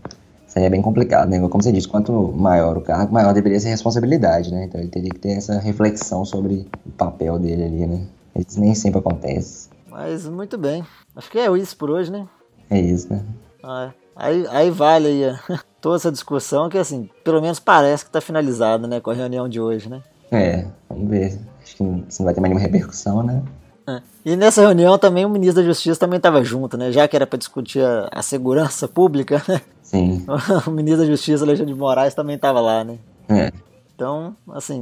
isso 0.53 0.59
aí 0.59 0.65
é 0.65 0.69
bem 0.69 0.83
complicado, 0.83 1.29
né? 1.29 1.39
Como 1.39 1.63
você 1.63 1.71
disse, 1.71 1.87
quanto 1.87 2.31
maior 2.31 2.77
o 2.77 2.81
cargo, 2.81 3.11
maior 3.11 3.33
deveria 3.33 3.59
ser 3.59 3.69
a 3.69 3.71
responsabilidade, 3.71 4.51
né? 4.51 4.65
Então 4.65 4.79
ele 4.79 4.89
teria 4.89 5.09
que 5.09 5.17
ter 5.17 5.31
essa 5.31 5.57
reflexão 5.57 6.23
sobre 6.23 6.67
o 6.85 6.91
papel 6.91 7.39
dele 7.39 7.63
ali, 7.63 7.87
né? 7.87 8.05
Isso 8.35 8.59
nem 8.59 8.75
sempre 8.75 8.99
acontece. 8.99 9.69
Mas 9.89 10.27
muito 10.27 10.55
bem. 10.55 10.85
Acho 11.15 11.31
que 11.31 11.39
é 11.39 11.51
isso 11.57 11.75
por 11.75 11.89
hoje, 11.89 12.11
né? 12.11 12.27
É 12.69 12.79
isso, 12.79 13.11
né? 13.11 13.23
Ah, 13.63 13.91
aí, 14.15 14.45
aí 14.47 14.69
vale 14.69 15.07
aí 15.07 15.35
toda 15.81 15.95
essa 15.95 16.11
discussão 16.11 16.69
que, 16.69 16.77
assim, 16.77 17.09
pelo 17.23 17.41
menos 17.41 17.59
parece 17.59 18.03
que 18.03 18.09
está 18.09 18.21
finalizada, 18.21 18.87
né, 18.87 18.99
com 18.99 19.09
a 19.09 19.15
reunião 19.15 19.49
de 19.49 19.59
hoje, 19.59 19.89
né? 19.89 20.03
É, 20.31 20.67
vamos 20.87 21.09
ver. 21.09 21.39
Acho 21.63 21.77
que 21.77 21.83
não 21.83 22.05
vai 22.19 22.33
ter 22.33 22.41
mais 22.41 22.53
nenhuma 22.53 22.59
repercussão, 22.59 23.23
né? 23.23 23.41
É. 23.87 24.01
E 24.23 24.35
nessa 24.35 24.61
reunião 24.61 24.97
também 24.97 25.25
o 25.25 25.29
ministro 25.29 25.61
da 25.61 25.67
Justiça 25.67 25.99
também 25.99 26.17
estava 26.17 26.43
junto, 26.43 26.77
né? 26.77 26.91
Já 26.91 27.07
que 27.07 27.15
era 27.15 27.27
para 27.27 27.39
discutir 27.39 27.83
a, 27.83 28.07
a, 28.11 28.21
segurança 28.21 28.87
pública, 28.87 29.41
né? 29.49 29.59
Sim. 29.93 30.25
O 30.65 30.71
ministro 30.71 31.03
da 31.03 31.06
Justiça, 31.06 31.43
Alexandre 31.45 31.71
de 31.71 31.79
Moraes, 31.79 32.15
também 32.15 32.36
estava 32.36 32.60
lá, 32.60 32.84
né? 32.84 32.97
É. 33.29 33.51
Então, 33.95 34.36
assim, 34.51 34.82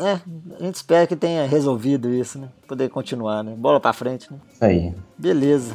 é, 0.00 0.20
a 0.60 0.64
gente 0.64 0.76
espera 0.76 1.04
que 1.04 1.16
tenha 1.16 1.46
resolvido 1.46 2.08
isso, 2.08 2.38
né? 2.38 2.48
Poder 2.68 2.88
continuar, 2.88 3.42
né? 3.42 3.54
Bola 3.58 3.80
para 3.80 3.92
frente, 3.92 4.32
né? 4.32 4.38
Isso 4.52 4.64
aí. 4.64 4.94
Beleza. 5.18 5.74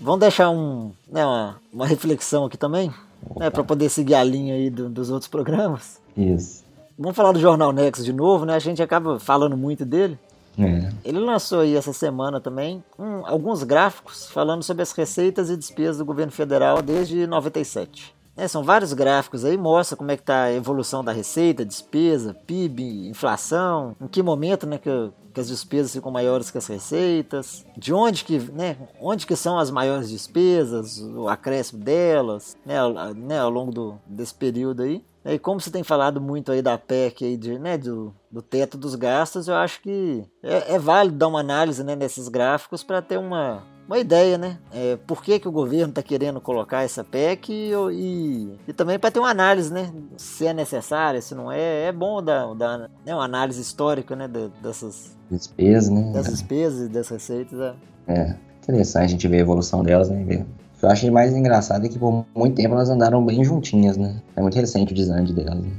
Vamos 0.00 0.20
deixar 0.20 0.50
um, 0.50 0.92
né, 1.10 1.26
uma, 1.26 1.56
uma 1.72 1.86
reflexão 1.86 2.44
aqui 2.44 2.56
também, 2.56 2.92
né, 3.36 3.50
para 3.50 3.64
poder 3.64 3.88
seguir 3.88 4.14
a 4.14 4.24
linha 4.24 4.54
aí 4.54 4.70
do, 4.70 4.88
dos 4.88 5.10
outros 5.10 5.28
programas. 5.28 6.00
Isso. 6.16 6.64
Vamos 6.98 7.16
falar 7.16 7.32
do 7.32 7.40
Jornal 7.40 7.72
Nexo 7.72 8.04
de 8.04 8.12
novo, 8.12 8.44
né? 8.44 8.54
A 8.54 8.58
gente 8.58 8.82
acaba 8.82 9.18
falando 9.18 9.56
muito 9.56 9.84
dele. 9.84 10.18
É. 10.58 10.92
Ele 11.04 11.18
lançou 11.18 11.60
aí 11.60 11.76
essa 11.76 11.92
semana 11.92 12.40
também 12.40 12.82
um, 12.98 13.26
alguns 13.26 13.62
gráficos 13.62 14.30
falando 14.30 14.62
sobre 14.62 14.82
as 14.82 14.92
receitas 14.92 15.50
e 15.50 15.56
despesas 15.56 15.98
do 15.98 16.04
governo 16.04 16.32
federal 16.32 16.82
desde 16.82 17.26
97. 17.26 18.14
É, 18.36 18.48
são 18.48 18.62
vários 18.62 18.92
gráficos 18.94 19.44
aí, 19.44 19.56
mostra 19.56 19.96
como 19.96 20.10
é 20.10 20.16
que 20.16 20.22
está 20.22 20.44
a 20.44 20.52
evolução 20.52 21.04
da 21.04 21.12
receita, 21.12 21.64
despesa, 21.64 22.34
PIB, 22.46 23.08
inflação, 23.08 23.94
em 24.00 24.06
que 24.06 24.22
momento 24.22 24.66
né, 24.66 24.78
que, 24.78 24.90
que 25.34 25.40
as 25.40 25.48
despesas 25.48 25.92
ficam 25.92 26.10
maiores 26.10 26.50
que 26.50 26.56
as 26.56 26.66
receitas, 26.66 27.66
de 27.76 27.92
onde 27.92 28.24
que, 28.24 28.38
né, 28.38 28.78
onde 28.98 29.26
que 29.26 29.36
são 29.36 29.58
as 29.58 29.70
maiores 29.70 30.08
despesas, 30.08 30.98
o 31.00 31.28
acréscimo 31.28 31.84
delas, 31.84 32.56
né, 32.64 32.76
né, 33.14 33.40
ao 33.40 33.50
longo 33.50 33.72
do, 33.72 34.00
desse 34.06 34.34
período 34.34 34.84
aí. 34.84 35.04
E 35.24 35.38
como 35.38 35.60
você 35.60 35.70
tem 35.70 35.82
falado 35.82 36.20
muito 36.20 36.50
aí 36.50 36.62
da 36.62 36.78
PEC, 36.78 37.24
aí 37.24 37.36
de, 37.36 37.58
né, 37.58 37.76
do, 37.76 38.14
do 38.30 38.40
teto 38.40 38.78
dos 38.78 38.94
gastos, 38.94 39.48
eu 39.48 39.54
acho 39.54 39.82
que 39.82 40.24
é, 40.42 40.74
é 40.74 40.78
válido 40.78 41.18
dar 41.18 41.28
uma 41.28 41.40
análise 41.40 41.84
né, 41.84 41.94
nesses 41.94 42.28
gráficos 42.28 42.82
para 42.82 43.02
ter 43.02 43.18
uma, 43.18 43.62
uma 43.86 43.98
ideia, 43.98 44.38
né? 44.38 44.58
É, 44.72 44.96
por 45.06 45.22
que, 45.22 45.38
que 45.38 45.48
o 45.48 45.52
governo 45.52 45.90
está 45.90 46.02
querendo 46.02 46.40
colocar 46.40 46.82
essa 46.82 47.04
PEC 47.04 47.52
e, 47.52 47.72
e, 47.92 48.58
e 48.68 48.72
também 48.72 48.98
para 48.98 49.10
ter 49.10 49.18
uma 49.18 49.30
análise, 49.30 49.72
né? 49.72 49.92
Se 50.16 50.46
é 50.46 50.54
necessária, 50.54 51.20
se 51.20 51.34
não 51.34 51.50
é. 51.52 51.88
É 51.88 51.92
bom 51.92 52.22
dar, 52.22 52.54
dar 52.54 52.78
né, 52.78 53.14
uma 53.14 53.24
análise 53.24 53.60
histórica 53.60 54.14
né, 54.16 54.26
dessas 54.62 55.16
despesas, 55.30 55.90
né? 55.90 56.12
Das 56.12 56.26
despesas 56.28 56.86
e 56.86 56.88
das 56.88 57.08
receitas. 57.08 57.58
É. 57.60 57.74
é 58.12 58.36
interessante 58.62 59.04
a 59.04 59.08
gente 59.08 59.28
ver 59.28 59.38
a 59.38 59.40
evolução 59.40 59.82
delas, 59.82 60.08
né? 60.08 60.24
Ver 60.24 60.46
que 60.80 60.86
eu 60.86 60.90
acho 60.90 61.12
mais 61.12 61.34
engraçado 61.34 61.84
é 61.84 61.88
que 61.88 61.98
por 61.98 62.24
muito 62.34 62.56
tempo 62.56 62.74
elas 62.74 62.88
andaram 62.88 63.24
bem 63.24 63.44
juntinhas, 63.44 63.98
né? 63.98 64.16
É 64.34 64.40
muito 64.40 64.54
recente 64.54 64.92
o 64.92 64.96
design 64.96 65.30
delas. 65.30 65.60
Né? 65.60 65.70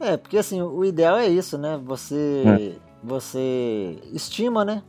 É, 0.00 0.16
porque 0.16 0.38
assim, 0.38 0.62
o 0.62 0.82
ideal 0.82 1.18
é 1.18 1.28
isso, 1.28 1.58
né? 1.58 1.78
Você, 1.84 2.42
é. 2.46 2.72
você 3.04 3.98
estima, 4.14 4.64
né? 4.64 4.82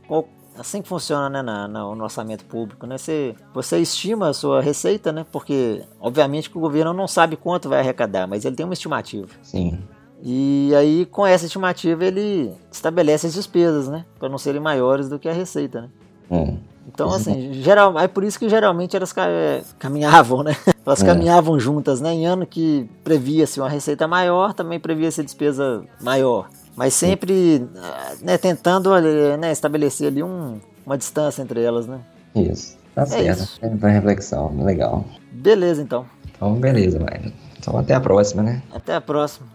Assim 0.58 0.80
que 0.80 0.88
funciona 0.88 1.28
né, 1.28 1.42
na, 1.42 1.68
na, 1.68 1.94
no 1.94 2.02
orçamento 2.02 2.46
público, 2.46 2.86
né? 2.86 2.96
Você, 2.96 3.34
você 3.52 3.78
estima 3.78 4.30
a 4.30 4.32
sua 4.32 4.62
receita, 4.62 5.12
né? 5.12 5.24
Porque, 5.30 5.82
obviamente, 6.00 6.50
que 6.50 6.56
o 6.56 6.60
governo 6.60 6.94
não 6.94 7.06
sabe 7.06 7.36
quanto 7.36 7.68
vai 7.68 7.80
arrecadar, 7.80 8.26
mas 8.26 8.44
ele 8.44 8.56
tem 8.56 8.64
uma 8.64 8.72
estimativa. 8.72 9.28
Sim. 9.42 9.78
E 10.22 10.72
aí, 10.74 11.06
com 11.06 11.26
essa 11.26 11.44
estimativa, 11.44 12.04
ele 12.04 12.52
estabelece 12.72 13.26
as 13.26 13.34
despesas, 13.34 13.86
né? 13.86 14.04
Para 14.18 14.28
não 14.28 14.38
serem 14.38 14.60
maiores 14.60 15.08
do 15.08 15.18
que 15.18 15.28
a 15.28 15.32
receita, 15.32 15.82
né? 15.82 15.88
É. 16.30 16.54
Então, 16.88 17.10
assim, 17.10 17.52
geral, 17.52 17.98
é 17.98 18.08
por 18.08 18.24
isso 18.24 18.38
que 18.38 18.48
geralmente 18.48 18.96
elas 18.96 19.14
é, 19.18 19.62
caminhavam, 19.78 20.42
né? 20.42 20.56
Elas 20.84 21.02
é. 21.02 21.06
caminhavam 21.06 21.60
juntas, 21.60 22.00
né? 22.00 22.14
Em 22.14 22.26
ano 22.26 22.46
que 22.46 22.88
previa-se 23.04 23.60
uma 23.60 23.68
receita 23.68 24.08
maior, 24.08 24.54
também 24.54 24.80
previa-se 24.80 25.22
despesa 25.22 25.84
maior. 26.00 26.48
Mas 26.74 26.94
sempre 26.94 27.68
né, 28.22 28.38
tentando 28.38 28.90
né, 29.36 29.52
estabelecer 29.52 30.06
ali 30.06 30.22
um, 30.22 30.58
uma 30.86 30.96
distância 30.96 31.42
entre 31.42 31.62
elas, 31.62 31.86
né? 31.86 32.00
Isso, 32.34 32.78
tá 32.94 33.02
é 33.02 33.06
certo. 33.06 33.42
Isso. 33.42 33.58
É 33.60 33.66
uma 33.66 33.88
reflexão, 33.90 34.64
legal. 34.64 35.04
Beleza, 35.30 35.82
então. 35.82 36.06
Então, 36.34 36.54
beleza, 36.54 36.98
vai. 36.98 37.32
Então, 37.58 37.76
até 37.76 37.94
a 37.94 38.00
próxima, 38.00 38.42
né? 38.42 38.62
Até 38.72 38.94
a 38.94 39.00
próxima. 39.00 39.46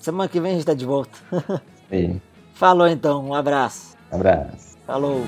Semana 0.00 0.28
que 0.28 0.40
vem 0.40 0.52
a 0.52 0.54
gente 0.54 0.66
tá 0.66 0.74
de 0.74 0.84
volta. 0.84 1.18
Sim. 1.90 2.20
Falou, 2.54 2.86
então. 2.86 3.26
Um 3.26 3.34
abraço. 3.34 3.96
Um 4.12 4.16
abraço. 4.16 4.76
Falou. 4.86 5.22